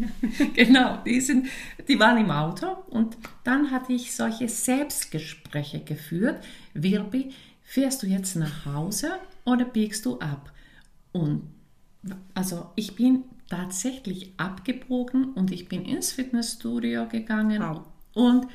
genau, 0.54 0.98
die, 1.04 1.20
sind, 1.20 1.48
die 1.88 1.98
waren 1.98 2.18
im 2.18 2.30
Auto 2.30 2.66
und 2.88 3.16
dann 3.44 3.70
hatte 3.70 3.92
ich 3.92 4.14
solche 4.14 4.48
Selbstgespräche 4.48 5.80
geführt. 5.80 6.42
Wirbi, 6.74 7.32
fährst 7.62 8.02
du 8.02 8.06
jetzt 8.06 8.36
nach 8.36 8.64
Hause 8.66 9.12
oder 9.44 9.64
biegst 9.64 10.06
du 10.06 10.18
ab? 10.18 10.52
Und 11.12 11.42
also 12.34 12.70
ich 12.76 12.94
bin 12.94 13.24
tatsächlich 13.48 14.32
abgebogen 14.36 15.32
und 15.32 15.52
ich 15.52 15.68
bin 15.68 15.84
ins 15.84 16.12
Fitnessstudio 16.12 17.06
gegangen 17.08 17.62
wow. 17.62 17.82
und 18.14 18.46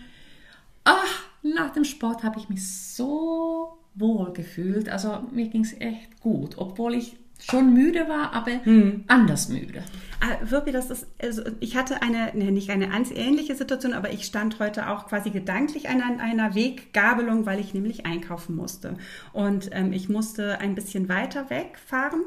ach, 0.84 1.24
nach 1.44 1.72
dem 1.72 1.86
Sport 1.86 2.24
habe 2.24 2.40
ich 2.40 2.50
mich 2.50 2.68
so 2.68 3.78
wohl 3.96 4.34
gefühlt. 4.34 4.90
Also 4.90 5.28
mir 5.32 5.48
ging 5.48 5.64
es 5.64 5.74
echt 5.80 6.20
gut, 6.22 6.58
obwohl 6.58 6.96
ich 6.96 7.18
schon 7.40 7.74
müde 7.74 8.08
war, 8.08 8.34
aber 8.34 8.64
hm. 8.64 9.04
anders 9.08 9.50
müde. 9.50 9.84
Ah, 10.20 10.38
Wirpi, 10.44 10.72
das 10.72 10.92
ist, 10.92 11.08
also 11.22 11.42
ich 11.60 11.76
hatte 11.76 12.04
eine, 12.04 12.32
ne, 12.36 12.52
nicht 12.52 12.70
eine 12.70 12.90
ganz 12.90 13.10
ähnliche 13.10 13.56
Situation, 13.56 13.94
aber 13.94 14.14
ich 14.14 14.26
stand 14.26 14.60
heute 14.60 14.90
auch 14.90 15.08
quasi 15.08 15.32
gedanklich 15.32 15.90
an 15.90 16.20
einer 16.20 16.54
Weggabelung, 16.54 17.48
weil 17.48 17.60
ich 17.60 17.74
nämlich 17.74 18.06
einkaufen 18.06 18.56
musste. 18.56 18.98
Und 19.34 19.70
ähm, 19.72 19.94
ich 19.94 20.10
musste 20.10 20.60
ein 20.60 20.76
bisschen 20.76 21.10
weiter 21.10 21.50
wegfahren, 21.50 22.22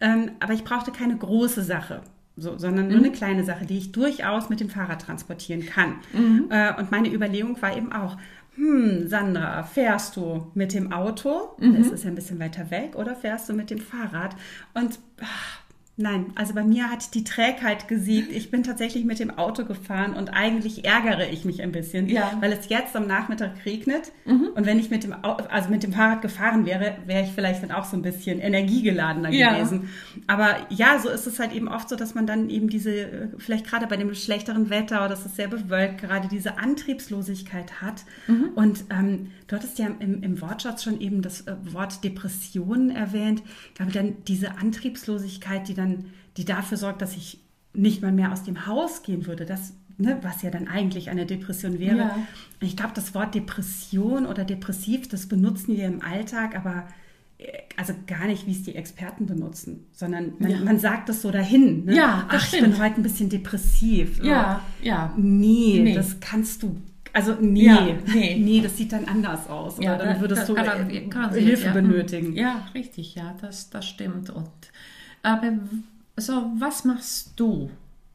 ähm, 0.00 0.30
aber 0.38 0.52
ich 0.52 0.62
brauchte 0.62 0.92
keine 0.92 1.16
große 1.16 1.64
Sache. 1.64 2.02
So, 2.36 2.56
sondern 2.56 2.88
nur 2.88 2.98
mhm. 2.98 3.04
eine 3.04 3.12
kleine 3.12 3.44
Sache, 3.44 3.66
die 3.66 3.76
ich 3.76 3.92
durchaus 3.92 4.48
mit 4.48 4.60
dem 4.60 4.70
Fahrrad 4.70 5.02
transportieren 5.02 5.66
kann. 5.66 5.96
Mhm. 6.12 6.46
Äh, 6.50 6.78
und 6.78 6.90
meine 6.90 7.12
Überlegung 7.12 7.60
war 7.60 7.76
eben 7.76 7.92
auch, 7.92 8.16
hm, 8.60 9.08
Sandra, 9.08 9.62
fährst 9.62 10.16
du 10.16 10.50
mit 10.54 10.74
dem 10.74 10.92
Auto? 10.92 11.56
Mhm. 11.58 11.78
Das 11.78 11.88
ist 11.88 12.04
ja 12.04 12.10
ein 12.10 12.14
bisschen 12.14 12.38
weiter 12.38 12.70
weg, 12.70 12.94
oder 12.94 13.16
fährst 13.16 13.48
du 13.48 13.54
mit 13.54 13.70
dem 13.70 13.78
Fahrrad? 13.78 14.36
Und 14.74 14.98
ach, 15.22 15.60
Nein, 15.96 16.32
also 16.34 16.54
bei 16.54 16.64
mir 16.64 16.90
hat 16.90 17.14
die 17.14 17.24
Trägheit 17.24 17.86
gesiegt. 17.86 18.32
Ich 18.32 18.50
bin 18.50 18.62
tatsächlich 18.62 19.04
mit 19.04 19.18
dem 19.18 19.30
Auto 19.30 19.66
gefahren 19.66 20.14
und 20.14 20.30
eigentlich 20.30 20.86
ärgere 20.86 21.28
ich 21.28 21.44
mich 21.44 21.60
ein 21.60 21.72
bisschen, 21.72 22.08
ja. 22.08 22.38
weil 22.40 22.52
es 22.52 22.70
jetzt 22.70 22.96
am 22.96 23.06
Nachmittag 23.06 23.66
regnet. 23.66 24.10
Mhm. 24.24 24.48
Und 24.54 24.64
wenn 24.64 24.78
ich 24.78 24.88
mit 24.88 25.04
dem, 25.04 25.14
also 25.22 25.68
mit 25.68 25.82
dem 25.82 25.92
Fahrrad 25.92 26.22
gefahren 26.22 26.64
wäre, 26.64 26.96
wäre 27.04 27.24
ich 27.24 27.30
vielleicht 27.32 27.62
dann 27.62 27.70
auch 27.70 27.84
so 27.84 27.98
ein 27.98 28.02
bisschen 28.02 28.40
energiegeladener 28.40 29.30
ja. 29.30 29.52
gewesen. 29.52 29.90
Aber 30.26 30.56
ja, 30.70 30.98
so 30.98 31.10
ist 31.10 31.26
es 31.26 31.38
halt 31.38 31.52
eben 31.52 31.68
oft 31.68 31.90
so, 31.90 31.96
dass 31.96 32.14
man 32.14 32.26
dann 32.26 32.48
eben 32.48 32.68
diese, 32.68 33.32
vielleicht 33.36 33.66
gerade 33.66 33.86
bei 33.86 33.98
dem 33.98 34.14
schlechteren 34.14 34.70
Wetter 34.70 35.04
oder 35.04 35.12
es 35.12 35.26
ist 35.26 35.36
sehr 35.36 35.48
bewölkt, 35.48 36.00
gerade 36.00 36.28
diese 36.28 36.56
Antriebslosigkeit 36.56 37.82
hat. 37.82 38.04
Mhm. 38.26 38.52
Und 38.54 38.84
ähm, 38.88 39.32
du 39.48 39.56
hattest 39.56 39.78
ja 39.78 39.88
im, 39.98 40.22
im 40.22 40.40
Wortschatz 40.40 40.82
schon 40.82 40.98
eben 40.98 41.20
das 41.20 41.42
äh, 41.42 41.56
Wort 41.72 42.02
Depressionen 42.04 42.88
erwähnt. 42.88 43.42
Ich 43.68 43.74
glaube, 43.74 43.92
dann 43.92 44.16
diese 44.26 44.56
Antriebslosigkeit, 44.56 45.68
die 45.68 45.74
dann 45.80 46.06
die 46.36 46.44
dafür 46.44 46.76
sorgt, 46.76 47.02
dass 47.02 47.16
ich 47.16 47.40
nicht 47.72 48.02
mal 48.02 48.12
mehr 48.12 48.32
aus 48.32 48.42
dem 48.42 48.66
Haus 48.66 49.02
gehen 49.02 49.26
würde, 49.26 49.46
das, 49.46 49.74
ne, 49.98 50.18
was 50.22 50.42
ja 50.42 50.50
dann 50.50 50.68
eigentlich 50.68 51.10
eine 51.10 51.26
Depression 51.26 51.78
wäre. 51.78 51.98
Ja. 51.98 52.18
Ich 52.60 52.76
glaube, 52.76 52.92
das 52.94 53.14
Wort 53.14 53.34
Depression 53.34 54.26
oder 54.26 54.44
depressiv, 54.44 55.08
das 55.08 55.26
benutzen 55.26 55.76
wir 55.76 55.86
im 55.86 56.02
Alltag, 56.02 56.56
aber 56.56 56.88
äh, 57.38 57.46
also 57.76 57.94
gar 58.06 58.26
nicht, 58.26 58.46
wie 58.46 58.52
es 58.52 58.62
die 58.62 58.74
Experten 58.74 59.26
benutzen, 59.26 59.86
sondern 59.92 60.32
man, 60.38 60.50
ja. 60.50 60.58
man 60.60 60.78
sagt 60.78 61.08
das 61.08 61.22
so 61.22 61.30
dahin. 61.30 61.84
Ne? 61.84 61.96
Ja, 61.96 62.26
Ach, 62.28 62.40
stimmt. 62.40 62.62
ich 62.62 62.70
bin 62.70 62.82
heute 62.82 62.96
ein 62.96 63.02
bisschen 63.02 63.28
depressiv. 63.28 64.22
Ja, 64.22 64.62
oh. 64.64 64.84
ja. 64.84 65.14
Nee, 65.16 65.80
nee, 65.82 65.94
das 65.94 66.18
kannst 66.20 66.62
du. 66.62 66.76
Also 67.12 67.34
nee, 67.40 67.64
ja, 67.64 67.88
nee, 68.14 68.36
nee, 68.36 68.60
das 68.60 68.76
sieht 68.76 68.92
dann 68.92 69.04
anders 69.06 69.48
aus. 69.48 69.78
Ja, 69.80 69.96
dann 69.96 70.20
würdest 70.20 70.48
du 70.48 70.56
Hilfe 70.56 71.66
ja. 71.66 71.72
benötigen. 71.72 72.34
Ja, 72.36 72.68
richtig, 72.74 73.14
ja, 73.16 73.36
das, 73.40 73.70
das 73.70 73.86
stimmt. 73.86 74.30
Und 74.30 74.48
aber 75.22 75.52
also, 76.16 76.52
was 76.58 76.84
machst 76.84 77.32
du, 77.36 77.70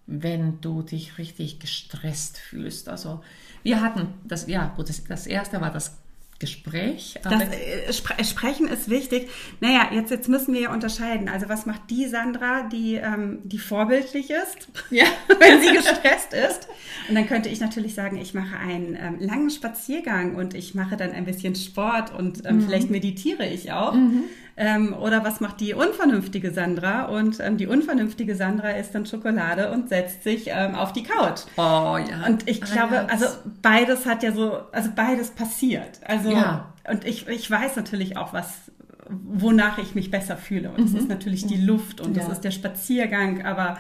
wenn 0.05 0.61
du 0.61 0.81
dich 0.81 1.17
richtig 1.17 1.59
gestresst 1.59 2.37
fühlst? 2.37 2.89
Also, 2.89 3.21
wir 3.63 3.81
hatten 3.81 4.09
das, 4.23 4.47
ja, 4.47 4.67
gut, 4.75 4.89
das, 4.89 5.03
das 5.03 5.25
erste 5.25 5.59
war 5.59 5.71
das 5.71 5.97
Gespräch. 6.37 7.17
Das 7.23 7.33
äh, 7.33 7.93
Spre 7.93 8.23
Sprechen 8.25 8.67
ist 8.67 8.89
wichtig. 8.89 9.29
Naja, 9.61 9.89
jetzt, 9.93 10.11
jetzt 10.11 10.27
müssen 10.27 10.53
wir 10.53 10.61
ja 10.61 10.73
unterscheiden. 10.73 11.29
Also 11.29 11.47
was 11.47 11.65
macht 11.65 11.89
die 11.89 12.07
Sandra, 12.07 12.63
die, 12.63 12.95
ähm, 12.95 13.39
die 13.45 13.57
vorbildlich 13.57 14.29
ist, 14.29 14.67
ja. 14.89 15.05
wenn 15.39 15.61
sie 15.61 15.71
gestresst 15.71 16.33
ist? 16.33 16.67
Und 17.07 17.15
dann 17.15 17.25
könnte 17.25 17.47
ich 17.47 17.61
natürlich 17.61 17.95
sagen, 17.95 18.17
ich 18.17 18.33
mache 18.33 18.57
einen 18.57 18.97
ähm, 18.99 19.17
langen 19.19 19.49
Spaziergang 19.49 20.35
und 20.35 20.53
ich 20.53 20.75
mache 20.75 20.97
dann 20.97 21.11
ein 21.11 21.23
bisschen 21.23 21.55
Sport 21.55 22.13
und 22.13 22.45
ähm, 22.45 22.57
mhm. 22.57 22.61
vielleicht 22.65 22.89
meditiere 22.89 23.47
ich 23.47 23.71
auch. 23.71 23.93
Mhm. 23.93 24.23
Ähm, 24.57 24.93
oder 24.93 25.25
was 25.25 25.41
macht 25.41 25.59
die 25.59 25.73
unvernünftige 25.73 26.51
Sandra? 26.51 27.05
Und 27.05 27.39
ähm, 27.41 27.57
die 27.57 27.67
unvernünftige 27.67 28.35
Sandra 28.35 28.69
isst 28.71 28.95
dann 28.95 29.05
Schokolade 29.05 29.71
und 29.71 29.89
setzt 29.89 30.23
sich 30.23 30.47
ähm, 30.47 30.75
auf 30.75 30.93
die 30.93 31.03
Couch. 31.03 31.41
Oh 31.57 31.97
ja. 31.97 32.25
Und 32.27 32.47
ich 32.49 32.61
glaube, 32.61 33.01
ah, 33.01 33.07
also 33.07 33.25
beides 33.61 34.05
hat 34.05 34.23
ja 34.23 34.31
so, 34.31 34.59
also 34.71 34.89
beides 34.95 35.31
passiert. 35.31 35.99
Also 36.05 36.31
ja. 36.31 36.73
und 36.89 37.05
ich, 37.05 37.27
ich 37.27 37.51
weiß 37.51 37.75
natürlich 37.75 38.15
auch, 38.17 38.33
was 38.33 38.71
wonach 39.09 39.77
ich 39.77 39.93
mich 39.93 40.09
besser 40.09 40.37
fühle. 40.37 40.69
Und 40.69 40.79
mhm. 40.79 40.93
das 40.93 41.01
ist 41.03 41.09
natürlich 41.09 41.45
die 41.45 41.61
Luft 41.61 42.01
und 42.01 42.15
ja. 42.15 42.23
das 42.23 42.31
ist 42.31 42.43
der 42.43 42.51
Spaziergang, 42.51 43.45
aber 43.45 43.77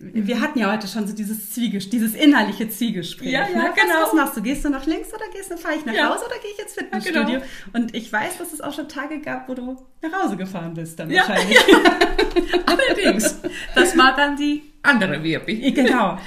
wir 0.00 0.40
hatten 0.40 0.58
ja 0.58 0.72
heute 0.72 0.88
schon 0.88 1.06
so 1.06 1.14
dieses 1.14 1.50
Zwiegespräch, 1.50 1.90
dieses 1.90 2.14
innerliche 2.14 2.68
Zwiegespräch. 2.68 3.32
Ja, 3.32 3.48
ja, 3.48 3.48
ne? 3.48 3.72
genau. 3.74 3.94
Was, 4.00 4.08
was, 4.08 4.12
machst 4.14 4.36
du? 4.36 4.42
Gehst 4.42 4.64
du 4.64 4.70
nach 4.70 4.86
links 4.86 5.12
oder 5.12 5.24
gehst 5.32 5.50
du, 5.50 5.58
fahre 5.58 5.76
ich 5.76 5.84
nach 5.84 5.92
ja. 5.92 6.08
Hause 6.08 6.24
oder 6.24 6.36
gehe 6.40 6.52
ich 6.52 6.58
ins 6.58 6.72
Fitnessstudio? 6.72 7.20
Ja, 7.20 7.26
genau. 7.26 7.44
Und 7.74 7.94
ich 7.94 8.10
weiß, 8.10 8.38
dass 8.38 8.52
es 8.52 8.60
auch 8.60 8.72
schon 8.72 8.88
Tage 8.88 9.20
gab, 9.20 9.48
wo 9.48 9.54
du 9.54 9.76
nach 10.00 10.24
Hause 10.24 10.36
gefahren 10.36 10.72
bist 10.74 10.98
dann 10.98 11.10
ja. 11.10 11.28
wahrscheinlich. 11.28 11.58
Allerdings. 12.66 13.40
Das 13.74 13.96
war 13.96 14.16
dann 14.16 14.36
die 14.36 14.62
andere 14.82 15.22
Wirbi. 15.22 15.72
Genau. 15.72 16.18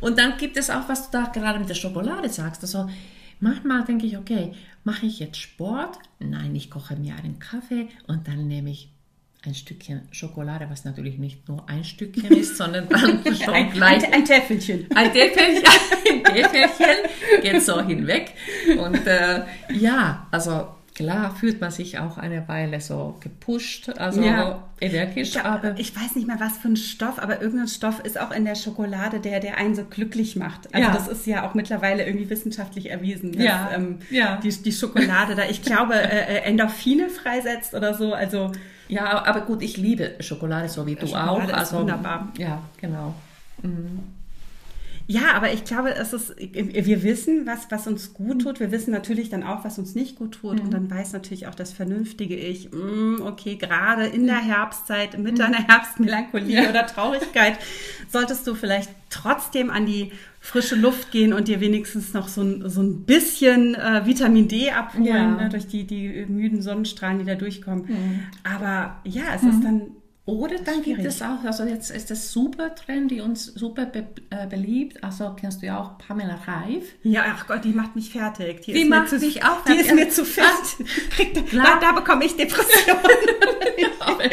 Und 0.00 0.18
dann 0.18 0.38
gibt 0.38 0.56
es 0.56 0.70
auch, 0.70 0.88
was 0.88 1.10
du 1.10 1.18
da 1.18 1.26
gerade 1.26 1.58
mit 1.58 1.68
der 1.68 1.74
Schokolade 1.74 2.28
sagst. 2.30 2.62
Also 2.62 2.88
manchmal 3.38 3.84
denke 3.84 4.06
ich, 4.06 4.16
okay, 4.16 4.52
mache 4.84 5.04
ich 5.04 5.18
jetzt 5.18 5.38
Sport? 5.38 5.98
Nein, 6.18 6.54
ich 6.56 6.70
koche 6.70 6.96
mir 6.96 7.14
einen 7.16 7.38
Kaffee 7.38 7.88
und 8.06 8.26
dann 8.28 8.48
nehme 8.48 8.70
ich 8.70 8.88
ein 9.46 9.54
Stückchen 9.54 10.02
Schokolade, 10.10 10.66
was 10.68 10.84
natürlich 10.84 11.18
nicht 11.18 11.48
nur 11.48 11.68
ein 11.68 11.84
Stückchen 11.84 12.30
ist, 12.36 12.56
sondern 12.56 12.88
dann 12.90 13.22
schon 13.34 13.54
ein, 13.54 13.70
gleich. 13.70 14.04
Ein, 14.06 14.12
ein 14.12 14.24
Täfelchen. 14.24 14.86
Ein 14.94 15.12
Täfelchen, 15.12 15.64
ein 16.06 16.24
Täfelchen 16.24 17.42
geht 17.42 17.62
so 17.62 17.80
hinweg. 17.80 18.34
Und 18.78 19.06
äh, 19.06 19.44
ja, 19.72 20.26
also 20.30 20.68
klar 20.94 21.34
fühlt 21.34 21.58
man 21.62 21.70
sich 21.70 21.98
auch 21.98 22.18
eine 22.18 22.46
Weile 22.48 22.82
so 22.82 23.16
gepusht, 23.20 23.88
also 23.96 24.20
ja. 24.20 24.68
energisch. 24.78 25.34
Ja, 25.34 25.46
aber 25.46 25.78
ich 25.78 25.96
weiß 25.96 26.16
nicht 26.16 26.26
mehr, 26.26 26.38
was 26.38 26.58
für 26.58 26.68
ein 26.68 26.76
Stoff, 26.76 27.18
aber 27.18 27.40
irgendein 27.40 27.68
Stoff 27.68 28.00
ist 28.00 28.20
auch 28.20 28.32
in 28.32 28.44
der 28.44 28.56
Schokolade, 28.56 29.20
der, 29.20 29.40
der 29.40 29.56
einen 29.56 29.74
so 29.74 29.84
glücklich 29.84 30.36
macht. 30.36 30.74
Also 30.74 30.86
ja. 30.86 30.92
das 30.92 31.08
ist 31.08 31.26
ja 31.26 31.48
auch 31.48 31.54
mittlerweile 31.54 32.04
irgendwie 32.04 32.28
wissenschaftlich 32.28 32.90
erwiesen, 32.90 33.32
dass 33.32 33.42
ja. 33.42 33.70
Ähm. 33.72 34.00
Die, 34.42 34.50
die 34.50 34.72
Schokolade 34.72 35.34
da, 35.34 35.44
ich 35.48 35.62
glaube, 35.62 35.94
äh, 35.94 36.36
äh 36.36 36.42
Endorphine 36.42 37.08
freisetzt 37.08 37.72
oder 37.72 37.94
so. 37.94 38.12
Also 38.12 38.52
ja, 38.90 39.24
aber 39.24 39.42
gut, 39.42 39.62
ich 39.62 39.76
liebe 39.76 40.16
Schokolade, 40.20 40.68
so 40.68 40.86
wie 40.86 40.94
du 40.94 41.06
Schokolade 41.06 41.54
auch. 41.54 41.58
Also, 41.58 41.78
wunderbar. 41.78 42.28
Ja, 42.36 42.62
genau. 42.80 43.14
Mhm. 43.62 44.00
Ja, 45.10 45.34
aber 45.34 45.52
ich 45.52 45.64
glaube, 45.64 45.92
es 45.96 46.12
ist, 46.12 46.36
wir 46.38 47.02
wissen, 47.02 47.44
was, 47.44 47.68
was 47.70 47.88
uns 47.88 48.14
gut 48.14 48.42
tut. 48.42 48.60
Wir 48.60 48.70
wissen 48.70 48.92
natürlich 48.92 49.28
dann 49.28 49.42
auch, 49.42 49.64
was 49.64 49.76
uns 49.76 49.96
nicht 49.96 50.14
gut 50.14 50.38
tut. 50.40 50.58
Mhm. 50.58 50.60
Und 50.60 50.72
dann 50.72 50.88
weiß 50.88 51.14
natürlich 51.14 51.48
auch 51.48 51.54
das 51.56 51.72
vernünftige 51.72 52.36
Ich, 52.36 52.70
mm, 52.70 53.16
okay, 53.22 53.56
gerade 53.56 54.06
in 54.06 54.26
der 54.26 54.38
Herbstzeit, 54.38 55.18
mit 55.18 55.32
mhm. 55.32 55.38
deiner 55.38 55.66
Herbstmelancholie 55.66 56.62
ja. 56.62 56.70
oder 56.70 56.86
Traurigkeit, 56.86 57.58
solltest 58.08 58.46
du 58.46 58.54
vielleicht 58.54 58.90
trotzdem 59.08 59.70
an 59.70 59.84
die 59.84 60.12
frische 60.38 60.76
Luft 60.76 61.10
gehen 61.10 61.32
und 61.32 61.48
dir 61.48 61.60
wenigstens 61.60 62.14
noch 62.14 62.28
so 62.28 62.42
ein, 62.42 62.70
so 62.70 62.80
ein 62.80 63.02
bisschen 63.02 63.74
äh, 63.74 64.06
Vitamin 64.06 64.46
D 64.46 64.70
abholen 64.70 65.06
ja. 65.06 65.26
ne, 65.26 65.48
durch 65.48 65.66
die, 65.66 65.88
die 65.88 66.24
müden 66.28 66.62
Sonnenstrahlen, 66.62 67.18
die 67.18 67.24
da 67.24 67.34
durchkommen. 67.34 67.86
Mhm. 67.88 68.20
Aber 68.44 69.00
ja, 69.02 69.24
es 69.34 69.42
ist 69.42 69.58
mhm. 69.58 69.62
dann 69.64 69.82
oder 70.30 70.58
dann 70.58 70.82
gibt 70.82 71.04
es 71.04 71.22
auch, 71.22 71.42
also 71.42 71.64
jetzt 71.64 71.90
ist 71.90 72.08
das 72.08 72.30
super 72.30 72.72
trendy 72.72 73.20
und 73.20 73.36
super 73.36 73.84
be 73.84 74.06
äh, 74.30 74.46
beliebt. 74.46 75.02
Also 75.02 75.34
kennst 75.34 75.60
du 75.60 75.66
ja 75.66 75.80
auch 75.80 75.98
Pamela 75.98 76.38
Reif. 76.46 76.84
Ja, 77.02 77.24
ach 77.26 77.48
Gott, 77.48 77.64
die 77.64 77.72
macht 77.72 77.96
mich 77.96 78.10
fertig. 78.10 78.60
Die, 78.62 78.72
die 78.72 78.84
macht 78.84 79.08
zu, 79.08 79.18
mich 79.18 79.42
auch 79.42 79.64
fertig. 79.64 79.82
Die 79.82 79.88
ist 79.88 79.94
mir 79.94 80.08
zu 80.08 80.24
fit. 80.24 80.44
da, 81.52 81.80
da, 81.80 81.92
bekomme 81.92 82.24
ich 82.24 82.36
Depressionen. 82.36 83.00
aber, 83.98 84.24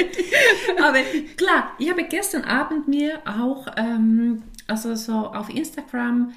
aber, 0.87 0.99
klar, 1.35 1.71
ich 1.79 1.89
habe 1.89 2.03
gestern 2.03 2.43
Abend 2.43 2.87
mir 2.87 3.19
auch, 3.25 3.65
ähm, 3.75 4.43
also 4.67 4.93
so 4.93 5.13
auf 5.13 5.49
Instagram 5.49 6.31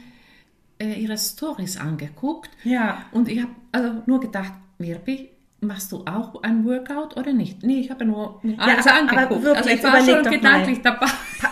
äh, 0.79 0.95
ihre 0.95 1.19
Stories 1.19 1.76
angeguckt. 1.76 2.50
Ja. 2.64 3.05
Und 3.12 3.29
ich 3.29 3.43
habe 3.43 3.52
also 3.73 4.02
nur 4.07 4.21
gedacht, 4.21 4.55
Mirbi, 4.79 5.29
machst 5.61 5.93
du 5.93 6.05
auch 6.07 6.43
ein 6.43 6.64
Workout 6.64 7.17
oder 7.17 7.33
nicht? 7.33 7.62
Nee, 7.62 7.81
ich 7.81 7.90
habe 7.90 8.05
nur 8.05 8.40
ja, 8.43 8.55
alles 8.59 8.87
aber, 8.87 8.99
angeguckt. 8.99 9.23
Aber 9.23 9.43
wirklich, 9.43 9.85
also 9.85 9.99
ich 9.99 10.09
war 10.09 10.23
schon 10.23 10.33
gedanklich 10.33 10.83
dabei. 10.83 11.07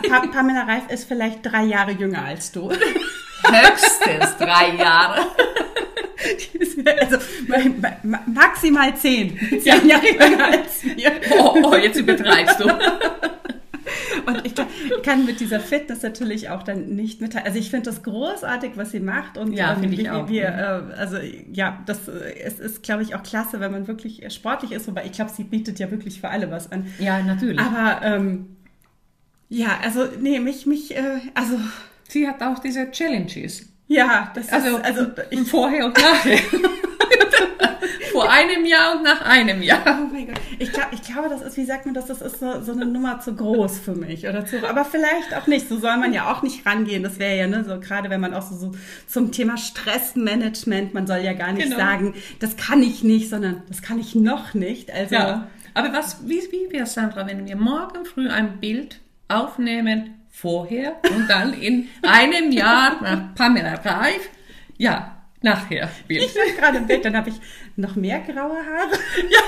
Pa 0.09 0.27
Pamela 0.27 0.63
Reif 0.63 0.89
ist 0.89 1.05
vielleicht 1.05 1.45
drei 1.45 1.65
Jahre 1.65 1.93
jünger 1.93 2.25
als 2.25 2.53
du. 2.53 2.71
Höchstens 3.43 4.37
drei 4.39 4.75
Jahre. 4.77 5.27
also 7.01 7.19
maximal 8.27 8.97
zehn. 8.97 9.39
Ja, 9.63 9.77
ja, 9.77 10.01
als 10.51 10.83
wir. 10.83 11.13
Oh, 11.39 11.57
oh, 11.65 11.77
jetzt 11.77 11.99
übertreibst 11.99 12.61
du. 12.61 12.69
Und 14.29 14.45
ich 14.45 14.53
kann 15.03 15.25
mit 15.25 15.41
dieser 15.41 15.59
Fitness 15.59 16.03
natürlich 16.03 16.51
auch 16.51 16.63
dann 16.63 16.95
nicht 16.95 17.23
mitteilen. 17.23 17.47
Also 17.47 17.59
ich 17.59 17.71
finde 17.71 17.87
das 17.87 18.03
großartig, 18.03 18.73
was 18.77 18.91
sie 18.91 19.01
macht. 19.01 19.39
Und 19.39 19.55
ja, 19.55 19.73
ähm, 19.73 19.81
finde 19.81 19.97
ich 19.97 20.11
auch. 20.11 20.29
Wir, 20.29 20.45
äh, 20.45 20.99
also 20.99 21.17
ja, 21.51 21.83
das 21.87 22.09
äh, 22.09 22.35
es 22.45 22.61
ist, 22.61 22.83
glaube 22.83 23.03
ich, 23.03 23.15
auch 23.15 23.23
klasse, 23.23 23.59
wenn 23.61 23.73
man 23.73 23.89
wirklich 23.89 24.23
sportlich 24.33 24.73
ist. 24.73 24.87
Wobei 24.87 25.07
ich 25.07 25.13
glaube, 25.13 25.31
sie 25.35 25.45
bietet 25.45 25.79
ja 25.79 25.91
wirklich 25.91 26.21
für 26.21 26.29
alle 26.29 26.51
was 26.51 26.71
an. 26.71 26.87
Ja, 26.99 27.23
natürlich. 27.23 27.59
Aber 27.59 28.05
ähm, 28.05 28.57
ja, 29.49 29.79
also 29.83 30.07
nee, 30.21 30.41
mich, 30.41 30.67
mich, 30.67 30.95
äh, 30.95 31.21
also. 31.35 31.59
Sie 32.07 32.29
hat 32.29 32.43
auch 32.43 32.59
diese 32.59 32.91
Challenges. 32.91 33.67
Ja, 33.87 34.31
das 34.35 34.51
also, 34.51 34.77
ist, 34.77 34.85
also 34.85 35.07
ich, 35.31 35.41
vorher 35.49 35.87
und 35.87 35.97
nachher. 35.97 36.39
Vor 38.23 38.31
einem 38.31 38.65
Jahr 38.65 38.97
und 38.97 39.03
nach 39.03 39.23
einem 39.23 39.63
Jahr. 39.63 39.83
Oh 39.87 40.13
mein 40.13 40.27
Gott. 40.27 40.41
Ich, 40.59 40.73
glaub, 40.73 40.93
ich 40.93 41.03
glaube, 41.03 41.29
das 41.29 41.43
ist, 41.43 41.57
wie 41.57 41.65
sagt 41.65 41.87
man 41.87 41.95
das, 41.95 42.07
das 42.07 42.21
ist 42.21 42.41
so, 42.41 42.63
so 42.63 42.73
eine 42.73 42.87
Nummer 42.87 43.21
zu 43.21 43.35
groß 43.35 43.79
für 43.79 43.95
mich 43.95 44.29
oder 44.29 44.45
zu, 44.45 44.67
aber 44.69 44.85
vielleicht 44.85 45.35
auch 45.35 45.47
nicht. 45.47 45.69
So 45.69 45.79
soll 45.79 45.97
man 45.97 46.13
ja 46.13 46.33
auch 46.33 46.43
nicht 46.43 46.67
rangehen. 46.67 47.03
Das 47.03 47.19
wäre 47.19 47.37
ja, 47.37 47.47
ne, 47.47 47.65
so 47.65 47.79
gerade 47.81 48.11
wenn 48.11 48.21
man 48.21 48.35
auch 48.35 48.43
so, 48.43 48.57
so 48.57 48.73
zum 49.07 49.33
Thema 49.33 49.57
Stressmanagement, 49.57 50.95
man 50.95 51.07
soll 51.07 51.19
ja 51.19 51.33
gar 51.33 51.53
nicht 51.53 51.65
genau. 51.65 51.77
sagen, 51.77 52.15
das 52.41 52.57
kann 52.57 52.83
ich 52.83 53.03
nicht, 53.03 53.31
sondern 53.31 53.63
das 53.69 53.83
kann 53.83 53.99
ich 53.99 54.15
noch 54.15 54.55
nicht. 54.55 54.93
Also. 54.93 55.15
Ja. 55.15 55.49
Aber 55.75 55.93
was, 55.93 56.29
wie, 56.29 56.41
wie 56.51 56.73
wäre 56.73 56.87
Sandra, 56.87 57.27
wenn 57.27 57.47
wir 57.47 57.57
morgen 57.57 58.05
früh 58.05 58.29
ein 58.29 58.59
Bild 58.59 59.01
aufnehmen, 59.29 60.15
vorher 60.31 60.97
und 61.15 61.29
dann 61.29 61.53
in 61.53 61.89
einem 62.03 62.53
Jahr 62.53 63.03
nach 63.03 63.35
Pamela 63.35 63.75
Reif, 63.75 64.29
ja, 64.77 65.17
nachher 65.43 65.91
Bild. 66.07 66.25
Ich 66.25 66.35
bin 66.35 66.57
gerade 66.57 66.79
im 66.79 66.87
Bild, 66.87 67.05
dann 67.05 67.17
habe 67.17 67.31
ich 67.31 67.37
noch 67.79 67.97
mehr 67.97 68.21
graue 68.21 68.57
Haare. 68.57 68.99
Ja, 69.31 69.41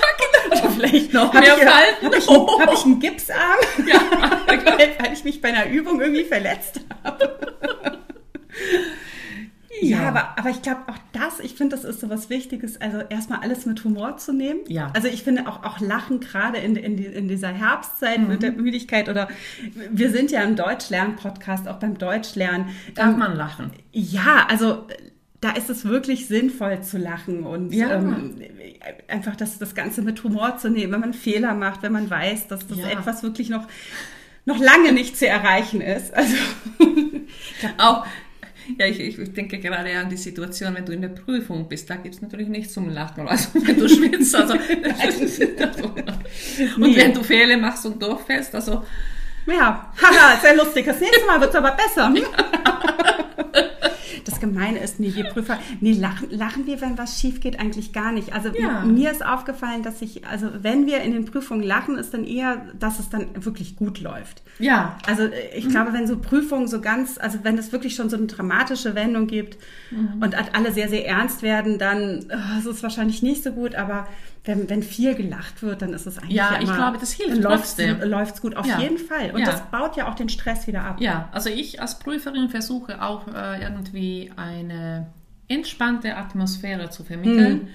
genau. 0.51 0.63
Oder 0.63 0.71
vielleicht 0.71 1.13
noch 1.13 1.33
mehr 1.33 1.57
Falten. 1.57 2.07
Habe 2.07 2.17
ich, 2.17 2.29
oh. 2.29 2.61
hab 2.61 2.73
ich 2.73 2.85
einen 2.85 3.01
Gipsarm? 3.01 3.59
Ja. 3.87 4.01
weil, 4.47 4.65
weil 4.99 5.13
ich 5.13 5.25
mich 5.25 5.41
bei 5.41 5.49
einer 5.49 5.71
Übung 5.71 6.01
irgendwie 6.01 6.25
verletzt 6.25 6.81
habe. 7.05 7.37
Ja, 9.83 10.03
ja, 10.03 10.09
aber, 10.09 10.39
aber 10.39 10.51
ich 10.51 10.61
glaube 10.61 10.81
auch 10.89 10.99
das, 11.13 11.41
ich 11.41 11.55
finde, 11.55 11.75
das 11.75 11.85
ist 11.85 12.01
so 12.01 12.11
was 12.11 12.29
Wichtiges, 12.29 12.81
also 12.81 12.99
erstmal 13.09 13.41
alles 13.41 13.65
mit 13.65 13.83
Humor 13.85 14.19
zu 14.19 14.35
nehmen. 14.35 14.61
Ja. 14.69 14.91
Also 14.95 15.09
ich 15.09 15.23
finde 15.23 15.47
auch, 15.47 15.65
auch 15.65 15.81
Lachen 15.81 16.21
gerade 16.21 16.59
in, 16.59 16.77
in, 16.77 16.99
in 16.99 17.29
dieser 17.29 17.49
Herbstzeit 17.49 18.19
mhm. 18.19 18.29
mit 18.29 18.43
der 18.43 18.53
Müdigkeit 18.53 19.09
oder 19.09 19.29
wir 19.91 20.11
sind 20.11 20.33
ja 20.33 20.43
im 20.43 20.57
Deutschlern-Podcast, 20.57 21.67
auch 21.67 21.77
beim 21.77 21.97
Deutschlernen. 21.97 22.69
Darf 22.95 23.13
ähm, 23.13 23.19
man 23.19 23.37
lachen? 23.37 23.71
Ja, 23.93 24.47
also 24.51 24.87
da 25.41 25.53
ist 25.53 25.71
es 25.71 25.85
wirklich 25.85 26.27
sinnvoll 26.27 26.83
zu 26.83 26.99
lachen 26.99 27.45
und 27.45 27.73
ja. 27.73 27.95
ähm, 27.95 28.37
einfach 29.09 29.37
das, 29.37 29.59
das 29.59 29.75
Ganze 29.75 30.03
mit 30.03 30.23
Humor 30.23 30.59
zu 30.59 30.71
nehmen, 30.71 30.93
wenn 30.93 31.01
man 31.01 31.15
Fehler 31.15 31.55
macht, 31.55 31.83
wenn 31.83 31.93
man 31.93 32.11
weiß, 32.11 32.49
dass 32.49 32.67
das 32.67 32.79
ja. 32.79 32.91
etwas 32.91 33.23
wirklich 33.23 33.49
noch, 33.49 33.67
noch 34.45 34.59
lange 34.59 34.93
nicht 34.93 35.17
zu 35.17 35.27
erreichen 35.27 35.81
ist. 35.81 36.13
Also 36.13 36.37
auch 37.79 38.07
ja, 38.79 38.87
ich, 38.87 39.01
ich 39.01 39.33
denke 39.33 39.59
gerade 39.59 39.99
an 39.99 40.09
die 40.09 40.17
Situation, 40.17 40.75
wenn 40.75 40.85
du 40.85 40.93
in 40.93 41.03
der 41.03 41.09
Prüfung 41.09 41.69
bist, 41.69 41.91
da 41.91 41.97
gibt 41.97 42.15
es 42.15 42.23
natürlich 42.23 42.49
nichts 42.49 42.75
zum 42.75 42.89
Lachen, 42.89 43.27
also 43.27 43.49
wenn 43.67 43.79
du 43.79 43.89
schwitzt, 43.89 44.35
also, 44.35 44.55
und 46.77 46.97
wenn 46.97 47.15
du 47.15 47.23
Fehler 47.23 47.57
machst 47.57 47.87
und 47.87 48.03
durchfällst, 48.03 48.55
also 48.55 48.85
ja, 49.47 49.93
haha, 50.03 50.39
sehr 50.41 50.55
lustig. 50.55 50.87
Das 50.87 51.01
nächste 51.01 51.27
Mal 51.27 51.41
wird 51.41 51.51
es 51.51 51.57
aber 51.57 51.73
besser. 51.73 52.13
Das 54.25 54.41
Gemeine 54.41 54.79
ist, 54.79 55.01
nee, 55.01 55.15
wir 55.15 55.25
Prüfer, 55.25 55.59
nee, 55.81 55.93
lachen, 55.93 56.31
lachen 56.31 56.67
wir, 56.67 56.81
wenn 56.81 56.99
was 56.99 57.21
schief 57.21 57.41
geht, 57.41 57.59
eigentlich 57.61 57.93
gar 57.93 58.13
nicht. 58.13 58.33
Also 58.33 58.51
ja. 58.51 58.83
mir 58.83 59.11
ist 59.11 59.25
aufgefallen, 59.25 59.83
dass 59.83 60.03
ich, 60.03 60.27
also 60.27 60.49
wenn 60.63 60.87
wir 60.87 61.01
in 61.03 61.13
den 61.13 61.25
Prüfungen 61.25 61.63
lachen, 61.63 61.97
ist 61.97 62.15
dann 62.15 62.25
eher, 62.25 62.67
dass 62.79 62.99
es 62.99 63.09
dann 63.09 63.45
wirklich 63.45 63.77
gut 63.77 64.01
läuft. 64.01 64.43
Ja. 64.59 64.99
Also 65.07 65.29
ich 65.55 65.67
mhm. 65.67 65.71
glaube, 65.71 65.93
wenn 65.93 66.07
so 66.07 66.19
Prüfungen 66.19 66.69
so 66.69 66.81
ganz, 66.81 67.19
also 67.19 67.39
wenn 67.43 67.59
es 67.59 67.73
wirklich 67.73 67.95
schon 67.95 68.11
so 68.11 68.17
eine 68.17 68.27
dramatische 68.27 68.95
Wendung 68.95 69.27
gibt 69.27 69.59
mhm. 69.91 70.23
und 70.23 70.35
alle 70.55 70.73
sehr, 70.73 70.89
sehr 70.89 71.07
ernst 71.07 71.43
werden, 71.43 71.79
dann 71.79 72.27
oh, 72.31 72.59
ist 72.59 72.67
es 72.67 72.83
wahrscheinlich 72.83 73.23
nicht 73.23 73.43
so 73.43 73.53
gut, 73.53 73.75
aber 73.75 74.07
wenn, 74.45 74.71
wenn 74.71 74.83
viel 74.83 75.15
gelacht 75.15 75.63
wird, 75.63 75.83
dann 75.83 75.93
ist 75.93 76.07
es 76.07 76.19
eigentlich 76.19 76.37
ja, 76.37 76.55
ja 76.55 76.61
ich 76.61 76.73
glaube, 76.73 76.99
das 76.99 77.13
hilft 77.13 77.43
trotzdem. 77.43 78.01
Läuft 78.03 78.37
es 78.37 78.41
gut, 78.41 78.57
auf 78.57 78.67
ja. 78.67 78.79
jeden 78.79 78.99
Fall. 78.99 79.33
Und 79.33 79.41
ja. 79.41 79.47
das 79.47 79.63
baut 79.71 79.97
ja 79.97 80.09
auch 80.09 80.15
den 80.15 80.29
Stress 80.29 80.67
wieder 80.67 80.83
ab. 80.83 81.01
Ja, 81.01 81.29
also 81.33 81.51
ich 81.51 81.81
als 81.81 81.99
Prüferin 81.99 82.49
versuche 82.49 83.03
auch 83.03 83.29
äh, 83.29 83.63
irgendwie 83.63 84.33
eine 84.37 85.09
entspannte 85.49 86.17
Atmosphäre 86.17 86.91
zu 86.91 87.05
vermitteln. 87.05 87.63
Mhm. 87.63 87.69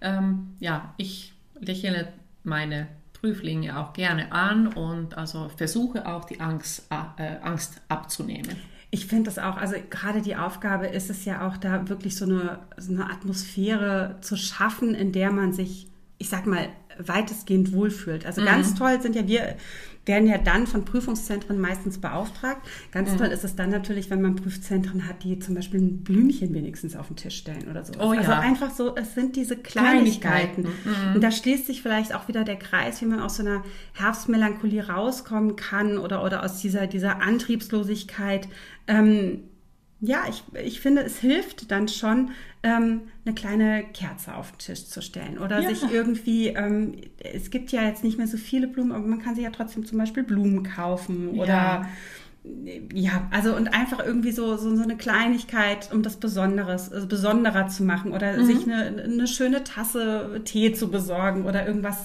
Ähm, 0.00 0.54
ja, 0.58 0.94
ich 0.96 1.34
lächle 1.60 2.08
meine 2.44 2.86
Prüflinge 3.12 3.78
auch 3.78 3.92
gerne 3.92 4.32
an 4.32 4.68
und 4.68 5.16
also 5.18 5.50
versuche 5.56 6.06
auch 6.06 6.24
die 6.24 6.40
Angst, 6.40 6.88
äh, 7.18 7.36
Angst 7.42 7.80
abzunehmen. 7.88 8.56
Ich 8.90 9.06
finde 9.06 9.24
das 9.24 9.38
auch, 9.38 9.56
also 9.56 9.76
gerade 9.90 10.22
die 10.22 10.36
Aufgabe 10.36 10.86
ist 10.86 11.10
es 11.10 11.24
ja 11.24 11.46
auch 11.46 11.56
da 11.56 11.88
wirklich 11.88 12.16
so 12.16 12.24
eine, 12.24 12.60
so 12.76 12.92
eine 12.92 13.10
Atmosphäre 13.10 14.16
zu 14.20 14.36
schaffen, 14.36 14.94
in 14.94 15.12
der 15.12 15.32
man 15.32 15.52
sich 15.52 15.88
ich 16.18 16.28
sag 16.28 16.46
mal, 16.46 16.68
weitestgehend 16.98 17.72
wohlfühlt. 17.72 18.24
Also 18.24 18.40
mhm. 18.40 18.46
ganz 18.46 18.74
toll 18.74 19.00
sind 19.02 19.14
ja 19.14 19.26
wir, 19.26 19.56
werden 20.06 20.28
ja 20.28 20.38
dann 20.38 20.66
von 20.66 20.84
Prüfungszentren 20.84 21.60
meistens 21.60 21.98
beauftragt. 21.98 22.66
Ganz 22.92 23.12
mhm. 23.12 23.18
toll 23.18 23.26
ist 23.26 23.44
es 23.44 23.56
dann 23.56 23.70
natürlich, 23.70 24.08
wenn 24.08 24.22
man 24.22 24.36
Prüfzentren 24.36 25.06
hat, 25.06 25.24
die 25.24 25.38
zum 25.40 25.54
Beispiel 25.54 25.80
ein 25.80 26.04
Blümchen 26.04 26.54
wenigstens 26.54 26.96
auf 26.96 27.08
den 27.08 27.16
Tisch 27.16 27.36
stellen 27.36 27.68
oder 27.68 27.84
so. 27.84 27.92
Oh, 27.98 28.12
ja. 28.12 28.20
Also 28.20 28.32
einfach 28.32 28.70
so, 28.70 28.94
es 28.96 29.14
sind 29.14 29.36
diese 29.36 29.56
Kleinigkeiten. 29.56 30.62
Kleinigkeiten. 30.62 31.08
Mhm. 31.08 31.14
Und 31.16 31.20
da 31.20 31.30
schließt 31.30 31.66
sich 31.66 31.82
vielleicht 31.82 32.14
auch 32.14 32.28
wieder 32.28 32.44
der 32.44 32.56
Kreis, 32.56 33.00
wie 33.02 33.06
man 33.06 33.20
aus 33.20 33.36
so 33.36 33.42
einer 33.42 33.62
Herbstmelancholie 33.94 34.88
rauskommen 34.88 35.56
kann 35.56 35.98
oder, 35.98 36.24
oder 36.24 36.44
aus 36.44 36.60
dieser, 36.60 36.86
dieser 36.86 37.20
Antriebslosigkeit. 37.20 38.48
Ähm, 38.86 39.40
ja, 40.00 40.24
ich, 40.28 40.44
ich 40.62 40.80
finde, 40.80 41.02
es 41.02 41.18
hilft 41.18 41.70
dann 41.70 41.88
schon, 41.88 42.30
ähm, 42.62 43.02
eine 43.24 43.34
kleine 43.34 43.84
Kerze 43.94 44.34
auf 44.34 44.52
den 44.52 44.58
Tisch 44.58 44.86
zu 44.86 45.00
stellen 45.00 45.38
oder 45.38 45.60
ja. 45.60 45.68
sich 45.68 45.90
irgendwie, 45.90 46.48
ähm, 46.48 46.96
es 47.18 47.50
gibt 47.50 47.72
ja 47.72 47.82
jetzt 47.82 48.04
nicht 48.04 48.18
mehr 48.18 48.26
so 48.26 48.36
viele 48.36 48.66
Blumen, 48.66 48.92
aber 48.92 49.06
man 49.06 49.22
kann 49.22 49.34
sich 49.34 49.44
ja 49.44 49.50
trotzdem 49.50 49.86
zum 49.86 49.98
Beispiel 49.98 50.22
Blumen 50.22 50.64
kaufen 50.64 51.30
oder 51.30 51.46
ja, 51.46 51.88
ja 52.92 53.28
also 53.30 53.56
und 53.56 53.68
einfach 53.68 54.04
irgendwie 54.04 54.32
so, 54.32 54.56
so, 54.56 54.74
so 54.76 54.82
eine 54.82 54.96
Kleinigkeit, 54.96 55.90
um 55.92 56.02
das 56.02 56.16
Besonderes, 56.16 56.92
also 56.92 57.06
besonderer 57.06 57.68
zu 57.68 57.82
machen 57.82 58.12
oder 58.12 58.36
mhm. 58.36 58.44
sich 58.44 58.64
eine, 58.64 59.02
eine 59.02 59.26
schöne 59.26 59.64
Tasse 59.64 60.42
Tee 60.44 60.72
zu 60.72 60.90
besorgen 60.90 61.44
oder 61.44 61.66
irgendwas 61.66 61.96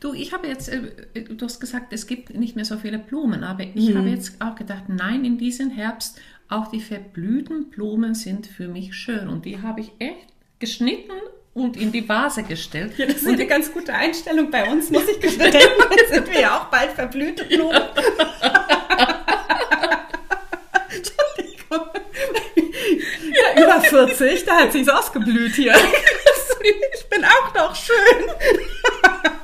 Du, 0.00 0.12
ich 0.12 0.34
habe 0.34 0.46
jetzt, 0.46 0.68
äh, 0.68 1.24
du 1.30 1.46
hast 1.46 1.60
gesagt, 1.60 1.94
es 1.94 2.06
gibt 2.06 2.34
nicht 2.34 2.56
mehr 2.56 2.66
so 2.66 2.76
viele 2.76 2.98
Blumen, 2.98 3.42
aber 3.42 3.64
ich 3.64 3.88
mhm. 3.88 3.96
habe 3.96 4.10
jetzt 4.10 4.38
auch 4.38 4.54
gedacht, 4.54 4.84
nein, 4.88 5.24
in 5.24 5.38
diesem 5.38 5.70
Herbst 5.70 6.20
auch 6.48 6.68
die 6.68 6.80
verblühten 6.80 7.70
Blumen 7.70 8.14
sind 8.14 8.46
für 8.46 8.68
mich 8.68 8.94
schön 8.94 9.28
und 9.28 9.44
die 9.44 9.62
habe 9.62 9.80
ich 9.80 9.92
echt 9.98 10.28
geschnitten 10.58 11.12
und 11.52 11.76
in 11.76 11.92
die 11.92 12.08
Vase 12.08 12.42
gestellt. 12.42 12.94
Ja, 12.96 13.06
das 13.06 13.16
ist 13.16 13.26
und 13.26 13.34
eine 13.34 13.46
ganz 13.46 13.72
gute 13.72 13.94
Einstellung 13.94 14.50
bei 14.50 14.70
uns, 14.70 14.90
muss 14.90 15.08
ich 15.08 15.20
gestehen. 15.20 15.52
Jetzt 15.96 16.12
sind 16.12 16.30
wir 16.30 16.40
ja 16.40 16.58
auch 16.58 16.64
bald 16.66 16.90
verblühte 16.92 17.44
Blumen. 17.44 17.82
Entschuldigung. 20.90 21.88
Ja, 23.32 23.62
über 23.62 23.80
40, 23.80 24.44
da 24.44 24.60
hat 24.60 24.72
sich's 24.72 24.88
ausgeblüht 24.88 25.54
hier. 25.54 25.74
Ich 26.94 27.08
bin 27.08 27.24
auch 27.24 27.54
noch 27.54 27.76
schön. 27.76 27.94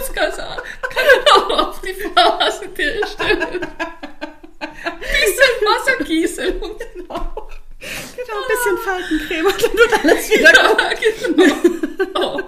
Das 0.00 0.12
kann, 0.12 0.30
kann 0.30 1.06
auch 1.34 1.68
auf 1.68 1.80
die 1.80 1.94
Vase 2.14 2.68
stellen 3.06 3.66
bisschen 5.20 5.54
Wasser 5.66 6.04
gießen. 6.04 6.54
Genau. 6.94 7.48
Genau, 7.80 8.34
ein 8.34 8.48
bisschen 8.48 8.76
Faltencreme 8.84 9.46
und 9.46 9.62
dann 9.62 9.72
wird 9.72 10.04
alles 10.04 10.30
wieder 10.34 10.52
gut. 10.68 10.78
Ja, 10.78 10.94
genau. 12.06 12.40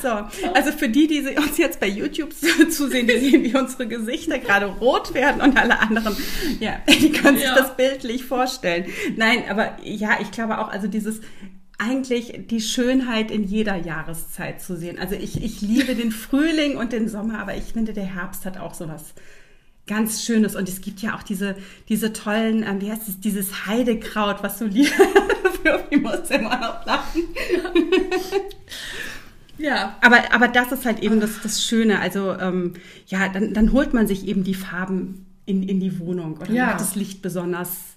so, 0.00 0.48
also 0.54 0.72
für 0.72 0.88
die, 0.88 1.06
die 1.06 1.20
uns 1.36 1.58
jetzt 1.58 1.78
bei 1.78 1.88
YouTube 1.88 2.32
zusehen, 2.70 3.06
die 3.06 3.18
sehen, 3.18 3.44
wie 3.44 3.54
unsere 3.54 3.86
Gesichter 3.86 4.38
gerade 4.38 4.64
rot 4.66 5.12
werden 5.12 5.42
und 5.42 5.58
alle 5.58 5.78
anderen, 5.78 6.16
ja, 6.58 6.80
die 6.88 7.12
können 7.12 7.36
sich 7.36 7.46
ja. 7.46 7.54
das 7.54 7.76
bildlich 7.76 8.24
vorstellen. 8.24 8.86
Nein, 9.16 9.44
aber 9.50 9.76
ja, 9.82 10.18
ich 10.22 10.30
glaube 10.30 10.58
auch, 10.58 10.68
also 10.68 10.88
dieses 10.88 11.20
eigentlich 11.78 12.46
die 12.46 12.60
Schönheit 12.60 13.30
in 13.30 13.44
jeder 13.44 13.76
Jahreszeit 13.76 14.62
zu 14.62 14.76
sehen. 14.76 14.98
Also 14.98 15.16
ich, 15.16 15.42
ich 15.42 15.60
liebe 15.60 15.94
den 15.94 16.12
Frühling 16.12 16.76
und 16.76 16.92
den 16.92 17.08
Sommer, 17.08 17.40
aber 17.40 17.56
ich 17.56 17.72
finde, 17.72 17.92
der 17.92 18.04
Herbst 18.04 18.46
hat 18.46 18.58
auch 18.58 18.72
sowas 18.72 19.14
ganz 19.86 20.24
Schönes. 20.24 20.56
Und 20.56 20.68
es 20.68 20.80
gibt 20.80 21.00
ja 21.00 21.16
auch 21.16 21.22
diese, 21.22 21.56
diese 21.88 22.12
tollen, 22.12 22.62
ähm, 22.62 22.80
wie 22.80 22.90
heißt 22.90 23.08
es, 23.08 23.20
dieses 23.20 23.66
Heidekraut, 23.66 24.42
was 24.42 24.58
du 24.58 24.66
liebst. 24.66 24.94
ich 25.90 26.00
muss 26.00 26.30
immer 26.30 26.58
noch 26.58 26.86
lachen. 26.86 27.22
Ja. 29.58 29.96
Aber, 30.00 30.16
aber 30.32 30.48
das 30.48 30.72
ist 30.72 30.84
halt 30.84 31.00
eben 31.00 31.20
das, 31.20 31.40
das 31.42 31.64
Schöne. 31.64 32.00
Also 32.00 32.36
ähm, 32.38 32.74
ja, 33.06 33.28
dann, 33.28 33.54
dann 33.54 33.72
holt 33.72 33.94
man 33.94 34.08
sich 34.08 34.26
eben 34.26 34.42
die 34.42 34.54
Farben 34.54 35.26
in, 35.46 35.62
in 35.62 35.78
die 35.78 36.00
Wohnung 36.00 36.38
oder 36.38 36.50
ja. 36.50 36.66
macht 36.66 36.80
das 36.80 36.96
Licht 36.96 37.22
besonders 37.22 37.96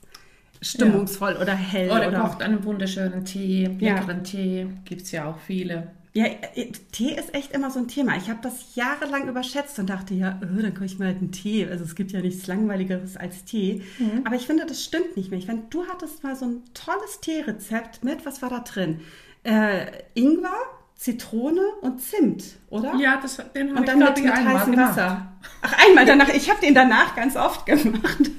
stimmungsvoll 0.62 1.34
ja. 1.34 1.41
oder 1.41 1.56
hell. 1.56 1.89
Oder, 1.89 2.10
oder 2.10 2.19
kocht 2.19 2.41
einen 2.41 2.63
wunderschönen 2.63 3.26
Tee, 3.26 3.65
leckeren 3.80 4.17
ja. 4.17 4.24
Tee, 4.24 4.67
gibt 4.86 5.04
es 5.04 5.12
ja 5.12 5.26
auch 5.26 5.39
viele. 5.39 5.91
Ja, 6.15 6.28
äh, 6.28 6.71
Tee 6.93 7.13
ist 7.13 7.34
echt 7.34 7.51
immer 7.51 7.69
so 7.71 7.80
ein 7.80 7.89
Thema. 7.89 8.15
Ich 8.15 8.30
habe 8.30 8.39
das 8.41 8.73
jahrelang 8.75 9.28
überschätzt 9.28 9.78
und 9.80 9.89
dachte, 9.89 10.13
ja, 10.13 10.39
öh, 10.41 10.62
dann 10.62 10.73
koche 10.73 10.86
ich 10.86 10.97
mal 10.97 11.10
halt 11.10 11.17
einen 11.17 11.34
Tee. 11.34 11.67
Also 11.69 11.84
es 11.84 11.93
gibt 11.93 12.13
ja 12.13 12.21
nichts 12.21 12.47
Langweiligeres 12.47 13.17
als 13.17 13.43
Tee. 13.43 13.84
Mhm. 13.99 14.21
Aber 14.23 14.38
ich 14.38 14.47
finde, 14.47 14.65
das 14.65 14.82
stimmt 14.82 15.17
nicht 15.17 15.30
mehr. 15.30 15.39
Ich 15.39 15.45
finde, 15.45 15.63
du 15.69 15.86
hattest 15.88 16.23
mal 16.23 16.38
so 16.38 16.45
ein 16.45 16.63
tolles 16.73 17.19
Teerezept 17.19 18.06
mit, 18.06 18.25
was 18.25 18.41
war 18.41 18.49
da 18.49 18.60
drin? 18.60 19.01
Äh, 19.43 19.88
Ingwer, 20.13 20.56
Zitrone 20.95 21.62
und 21.82 21.99
Zimt, 21.99 22.45
oder? 22.69 22.95
Ja, 22.95 23.19
das 23.21 23.41
den 23.54 23.75
Und 23.75 23.86
dann 23.86 23.99
mit, 23.99 24.23
mit 24.23 24.34
heißem 24.34 24.78
Wasser. 24.78 25.34
Ach, 25.62 25.86
einmal 25.86 26.06
danach. 26.06 26.30
Ich 26.30 26.49
habe 26.49 26.62
den 26.62 26.73
danach 26.73 27.13
ganz 27.17 27.36
oft 27.36 27.65
gemacht. 27.65 28.32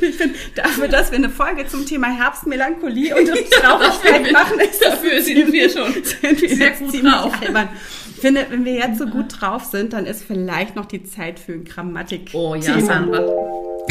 Ich 0.00 0.16
finde, 0.16 0.34
dafür, 0.54 0.88
dass 0.88 1.10
wir 1.10 1.18
eine 1.18 1.30
Folge 1.30 1.66
zum 1.66 1.86
Thema 1.86 2.08
Herbstmelancholie 2.08 3.14
und 3.14 3.26
Traurigkeit 3.50 4.32
machen, 4.32 4.60
ist 4.60 4.84
dafür 4.84 5.20
sind 5.20 5.52
wir 5.52 5.70
schon 5.70 5.92
sind 6.04 6.42
wir 6.42 6.56
sehr 6.56 6.70
gut 6.72 7.02
drauf. 7.02 7.32
Albern. 7.40 7.68
Ich 8.14 8.20
finde, 8.20 8.46
wenn 8.48 8.64
wir 8.64 8.74
jetzt 8.74 8.98
so 8.98 9.06
gut 9.06 9.40
drauf 9.40 9.64
sind, 9.64 9.92
dann 9.92 10.06
ist 10.06 10.24
vielleicht 10.24 10.76
noch 10.76 10.86
die 10.86 11.04
Zeit 11.04 11.38
für 11.38 11.52
ein 11.52 11.64
Grammatik. 11.64 12.30
Oh 12.32 12.54
ja, 12.54 12.80
Sandra. 12.80 13.22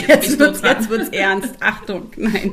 Jetzt, 0.08 0.40
wird's, 0.40 0.62
jetzt 0.62 0.90
wird's 0.90 1.10
ernst. 1.10 1.56
Achtung, 1.60 2.12
nein. 2.18 2.52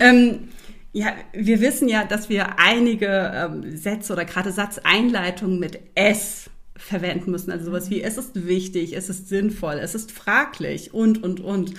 Ähm, 0.00 0.48
ja, 0.92 1.12
wir 1.32 1.60
wissen 1.60 1.88
ja, 1.88 2.04
dass 2.04 2.28
wir 2.28 2.58
einige 2.58 3.32
ähm, 3.34 3.76
Sätze 3.76 4.12
oder 4.12 4.24
gerade 4.24 4.52
Satzeinleitungen 4.52 5.58
mit 5.58 5.78
S 5.94 6.50
verwenden 6.76 7.30
müssen. 7.30 7.50
Also 7.50 7.66
sowas 7.66 7.90
wie, 7.90 8.02
es 8.02 8.16
ist 8.16 8.46
wichtig, 8.46 8.96
es 8.96 9.10
ist 9.10 9.28
sinnvoll, 9.28 9.74
es 9.74 9.94
ist 9.94 10.12
fraglich 10.12 10.94
und, 10.94 11.22
und, 11.22 11.40
und. 11.40 11.74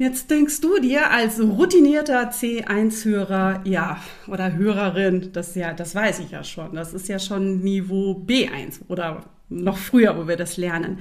Jetzt 0.00 0.30
denkst 0.30 0.62
du 0.62 0.80
dir 0.80 1.10
als 1.10 1.38
routinierter 1.38 2.30
C1-Hörer, 2.30 3.60
ja, 3.66 3.98
oder 4.28 4.56
Hörerin, 4.56 5.28
das 5.34 5.54
ja, 5.54 5.74
das 5.74 5.94
weiß 5.94 6.20
ich 6.20 6.30
ja 6.30 6.42
schon, 6.42 6.74
das 6.74 6.94
ist 6.94 7.06
ja 7.08 7.18
schon 7.18 7.60
Niveau 7.60 8.12
B1 8.12 8.80
oder 8.88 9.24
noch 9.50 9.76
früher, 9.76 10.16
wo 10.16 10.28
wir 10.28 10.36
das 10.36 10.56
lernen. 10.56 10.98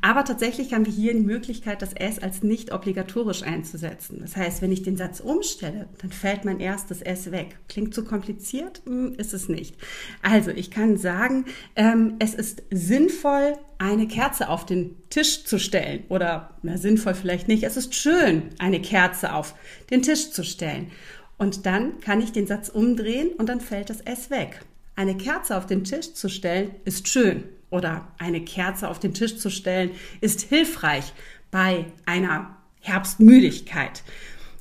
Aber 0.00 0.24
tatsächlich 0.24 0.72
haben 0.72 0.86
wir 0.86 0.92
hier 0.92 1.12
die 1.12 1.20
Möglichkeit, 1.20 1.82
das 1.82 1.92
S 1.92 2.18
als 2.18 2.42
nicht 2.42 2.72
obligatorisch 2.72 3.42
einzusetzen. 3.42 4.18
Das 4.20 4.34
heißt, 4.34 4.62
wenn 4.62 4.72
ich 4.72 4.82
den 4.82 4.96
Satz 4.96 5.20
umstelle, 5.20 5.88
dann 6.00 6.10
fällt 6.10 6.46
mein 6.46 6.58
erstes 6.58 7.02
S 7.02 7.30
weg. 7.30 7.58
Klingt 7.68 7.94
zu 7.94 8.04
kompliziert? 8.04 8.80
Hm, 8.86 9.14
ist 9.18 9.34
es 9.34 9.48
nicht. 9.48 9.76
Also, 10.22 10.50
ich 10.50 10.70
kann 10.70 10.96
sagen, 10.96 11.44
ähm, 11.76 12.14
es 12.18 12.34
ist 12.34 12.62
sinnvoll, 12.70 13.58
eine 13.76 14.08
Kerze 14.08 14.48
auf 14.48 14.64
den 14.64 14.96
Tisch 15.10 15.44
zu 15.44 15.58
stellen. 15.58 16.04
Oder, 16.08 16.56
na, 16.62 16.78
sinnvoll 16.78 17.14
vielleicht 17.14 17.48
nicht. 17.48 17.62
Es 17.64 17.76
ist 17.76 17.94
schön, 17.94 18.42
eine 18.58 18.80
Kerze 18.80 19.34
auf 19.34 19.54
den 19.90 20.02
Tisch 20.02 20.30
zu 20.30 20.44
stellen. 20.44 20.90
Und 21.36 21.66
dann 21.66 22.00
kann 22.00 22.20
ich 22.20 22.32
den 22.32 22.46
Satz 22.46 22.68
umdrehen 22.68 23.30
und 23.36 23.48
dann 23.48 23.60
fällt 23.60 23.88
das 23.90 24.00
S 24.02 24.30
weg. 24.30 24.60
Eine 25.00 25.16
Kerze 25.16 25.56
auf 25.56 25.64
den 25.64 25.82
Tisch 25.84 26.12
zu 26.12 26.28
stellen 26.28 26.72
ist 26.84 27.08
schön 27.08 27.44
oder 27.70 28.08
eine 28.18 28.42
Kerze 28.42 28.86
auf 28.86 28.98
den 28.98 29.14
Tisch 29.14 29.38
zu 29.38 29.48
stellen, 29.48 29.92
ist 30.20 30.42
hilfreich 30.42 31.14
bei 31.50 31.86
einer 32.04 32.58
Herbstmüdigkeit. 32.80 34.02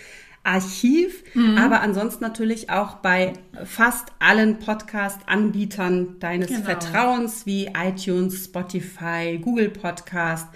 Archiv, 0.45 1.23
mhm. 1.33 1.57
aber 1.57 1.81
ansonsten 1.81 2.23
natürlich 2.23 2.69
auch 2.69 2.97
bei 2.97 3.33
fast 3.63 4.09
allen 4.19 4.59
Podcast-Anbietern 4.59 6.19
deines 6.19 6.49
genau. 6.49 6.61
Vertrauens 6.61 7.47
wie 7.47 7.71
iTunes, 7.75 8.45
Spotify, 8.45 9.39
Google 9.41 9.69
Podcast. 9.69 10.47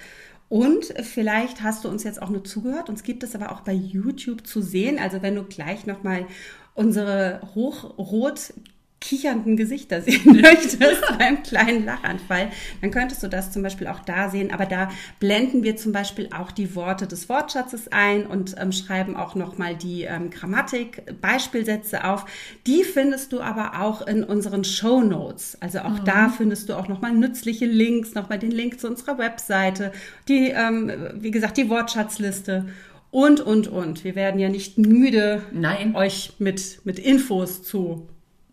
Und 0.47 0.93
vielleicht 1.01 1.63
hast 1.63 1.85
du 1.85 1.89
uns 1.89 2.03
jetzt 2.03 2.21
auch 2.21 2.29
nur 2.29 2.43
zugehört. 2.43 2.89
Uns 2.89 3.03
gibt 3.03 3.23
es 3.23 3.35
aber 3.35 3.51
auch 3.51 3.61
bei 3.61 3.73
YouTube 3.73 4.45
zu 4.45 4.61
sehen. 4.61 4.99
Also 4.99 5.23
wenn 5.23 5.35
du 5.35 5.43
gleich 5.43 5.87
nochmal 5.87 6.27
unsere 6.75 7.41
hochrot 7.55 8.53
kichernden 9.01 9.55
Gesichter 9.55 10.01
sehen 10.01 10.21
möchtest 10.41 11.01
beim 11.17 11.41
kleinen 11.43 11.85
Lachanfall, 11.85 12.49
dann 12.81 12.91
könntest 12.91 13.23
du 13.23 13.27
das 13.27 13.51
zum 13.51 13.63
Beispiel 13.63 13.87
auch 13.87 13.99
da 13.99 14.29
sehen. 14.29 14.51
Aber 14.51 14.65
da 14.65 14.89
blenden 15.19 15.63
wir 15.63 15.77
zum 15.77 15.91
Beispiel 15.91 16.29
auch 16.37 16.51
die 16.51 16.75
Worte 16.75 17.07
des 17.07 17.29
Wortschatzes 17.29 17.91
ein 17.91 18.25
und 18.25 18.55
ähm, 18.59 18.71
schreiben 18.71 19.15
auch 19.15 19.35
nochmal 19.35 19.75
die 19.75 20.03
ähm, 20.03 20.29
Grammatik, 20.29 21.03
Beispielsätze 21.21 22.03
auf. 22.03 22.25
Die 22.67 22.83
findest 22.83 23.31
du 23.31 23.41
aber 23.41 23.81
auch 23.81 24.05
in 24.05 24.23
unseren 24.23 24.63
Show 24.63 25.01
Notes. 25.01 25.57
Also 25.61 25.79
auch 25.79 26.01
mhm. 26.01 26.05
da 26.05 26.29
findest 26.29 26.69
du 26.69 26.73
auch 26.75 26.87
nochmal 26.87 27.13
nützliche 27.13 27.65
Links, 27.65 28.13
nochmal 28.13 28.39
den 28.39 28.51
Link 28.51 28.79
zu 28.79 28.87
unserer 28.87 29.17
Webseite, 29.17 29.91
die, 30.27 30.49
ähm, 30.49 30.91
wie 31.15 31.31
gesagt, 31.31 31.57
die 31.57 31.69
Wortschatzliste 31.69 32.65
und, 33.11 33.41
und, 33.41 33.67
und. 33.67 34.03
Wir 34.03 34.15
werden 34.15 34.39
ja 34.39 34.49
nicht 34.49 34.77
müde, 34.77 35.41
Nein. 35.51 35.95
euch 35.95 36.33
mit, 36.37 36.81
mit 36.83 36.99
Infos 36.99 37.63
zu 37.63 38.07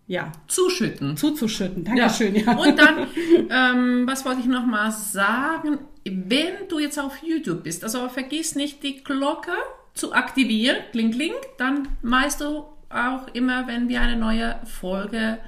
ja. 0.07 0.33
Zuschütten. 0.47 1.17
Zuzuschütten. 1.17 1.85
Dankeschön. 1.85 2.35
Ja. 2.35 2.53
ja. 2.53 2.57
Und 2.57 2.79
dann, 2.79 3.07
ähm, 3.51 4.07
was 4.07 4.25
wollte 4.25 4.41
ich 4.41 4.47
noch 4.47 4.67
mal 4.67 4.93
sagen? 4.93 5.79
Wenn 6.05 6.69
du 6.69 6.79
jetzt 6.79 6.99
auf 6.99 7.23
YouTube 7.23 7.65
bist, 7.65 7.83
also 7.83 8.09
vergiss 8.09 8.55
nicht 8.55 8.83
die 8.83 9.03
Glocke 9.03 9.53
zu 9.95 10.13
aktivieren, 10.13 10.77
kling, 10.93 11.11
kling, 11.11 11.33
dann 11.59 11.89
weißt 12.03 12.41
du 12.43 12.65
auch 12.89 13.27
immer, 13.33 13.67
wenn 13.67 13.89
wir 13.89 14.01
eine 14.01 14.17
neue 14.17 14.61
Folge 14.65 15.39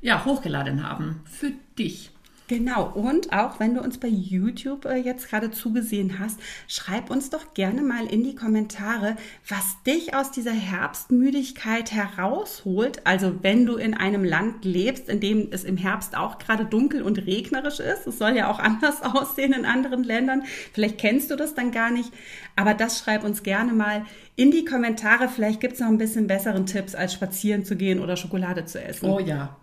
ja, 0.00 0.24
hochgeladen 0.24 0.86
haben. 0.86 1.20
Für 1.24 1.52
dich. 1.78 2.10
Genau, 2.46 2.92
und 2.94 3.32
auch 3.32 3.58
wenn 3.58 3.74
du 3.74 3.80
uns 3.80 3.96
bei 3.96 4.08
YouTube 4.08 4.84
äh, 4.84 4.96
jetzt 4.96 5.30
gerade 5.30 5.50
zugesehen 5.50 6.18
hast, 6.18 6.38
schreib 6.68 7.08
uns 7.08 7.30
doch 7.30 7.54
gerne 7.54 7.80
mal 7.80 8.04
in 8.06 8.22
die 8.22 8.34
Kommentare, 8.34 9.16
was 9.48 9.82
dich 9.86 10.14
aus 10.14 10.30
dieser 10.30 10.52
Herbstmüdigkeit 10.52 11.92
herausholt. 11.92 13.00
Also 13.06 13.42
wenn 13.42 13.64
du 13.64 13.76
in 13.76 13.94
einem 13.94 14.24
Land 14.24 14.66
lebst, 14.66 15.08
in 15.08 15.20
dem 15.20 15.48
es 15.52 15.64
im 15.64 15.78
Herbst 15.78 16.18
auch 16.18 16.36
gerade 16.36 16.66
dunkel 16.66 17.00
und 17.00 17.16
regnerisch 17.26 17.80
ist, 17.80 18.06
es 18.06 18.18
soll 18.18 18.36
ja 18.36 18.50
auch 18.50 18.58
anders 18.58 19.02
aussehen 19.02 19.54
in 19.54 19.64
anderen 19.64 20.04
Ländern, 20.04 20.42
vielleicht 20.74 20.98
kennst 20.98 21.30
du 21.30 21.36
das 21.36 21.54
dann 21.54 21.72
gar 21.72 21.90
nicht, 21.90 22.12
aber 22.56 22.74
das 22.74 22.98
schreib 22.98 23.24
uns 23.24 23.42
gerne 23.42 23.72
mal 23.72 24.04
in 24.36 24.50
die 24.50 24.66
Kommentare. 24.66 25.30
Vielleicht 25.30 25.62
gibt 25.62 25.74
es 25.74 25.80
noch 25.80 25.88
ein 25.88 25.96
bisschen 25.96 26.26
besseren 26.26 26.66
Tipps, 26.66 26.94
als 26.94 27.14
spazieren 27.14 27.64
zu 27.64 27.74
gehen 27.74 28.00
oder 28.00 28.18
Schokolade 28.18 28.66
zu 28.66 28.82
essen. 28.82 29.08
Oh 29.08 29.18
ja, 29.18 29.56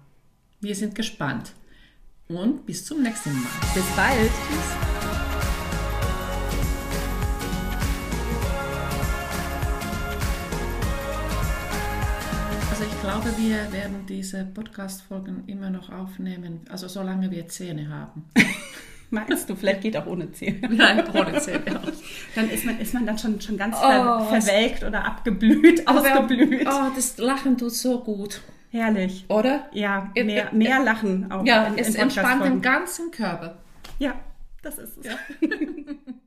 wir 0.62 0.76
sind 0.76 0.96
gespannt 0.96 1.54
und 2.28 2.66
bis 2.66 2.86
zum 2.86 3.02
nächsten 3.02 3.34
Mal. 3.34 3.50
Bis 3.74 3.86
bald. 3.96 4.18
Tschüss. 4.18 4.92
Also 12.70 12.84
ich 12.84 13.02
glaube, 13.02 13.38
wir 13.38 13.72
werden 13.72 14.06
diese 14.08 14.46
Podcast-Folgen 14.46 15.44
immer 15.48 15.70
noch 15.70 15.92
aufnehmen, 15.92 16.62
also 16.70 16.88
solange 16.88 17.30
wir 17.32 17.48
Zähne 17.48 17.90
haben. 17.90 18.26
Meinst 19.12 19.50
du, 19.50 19.56
vielleicht 19.58 19.82
geht 19.82 19.98
auch 19.98 20.06
ohne 20.06 20.32
Zähne? 20.32 20.70
Nein, 20.72 21.04
ohne 21.14 21.38
Zähne. 21.40 21.82
Dann 22.34 22.50
ist 22.50 22.66
man, 22.66 22.80
ist 22.80 22.94
man 22.94 23.06
dann 23.06 23.18
schon, 23.18 23.42
schon 23.42 23.58
ganz 23.58 23.76
oh, 23.78 23.82
ver 23.82 24.42
verwelkt 24.42 24.84
oder 24.86 25.04
abgeblüht, 25.04 25.86
ausgeblüht. 25.86 26.66
Oh, 26.66 26.92
das 26.96 27.18
Lachen 27.18 27.58
tut 27.58 27.74
so 27.74 28.00
gut. 28.00 28.42
Herrlich. 28.72 29.26
Oder? 29.28 29.70
Ja, 29.74 30.12
mehr, 30.16 30.50
mehr 30.54 30.80
Lachen 30.80 31.30
auch. 31.32 31.46
Ja, 31.46 31.66
in, 31.66 31.78
es 31.78 31.94
entspannt 31.96 32.46
den 32.46 32.62
ganzen 32.62 33.12
Körper. 33.12 33.58
Ja, 34.00 34.16
das 34.62 34.78
ist 34.78 34.98
es. 34.98 35.06
Ja. 35.06 35.18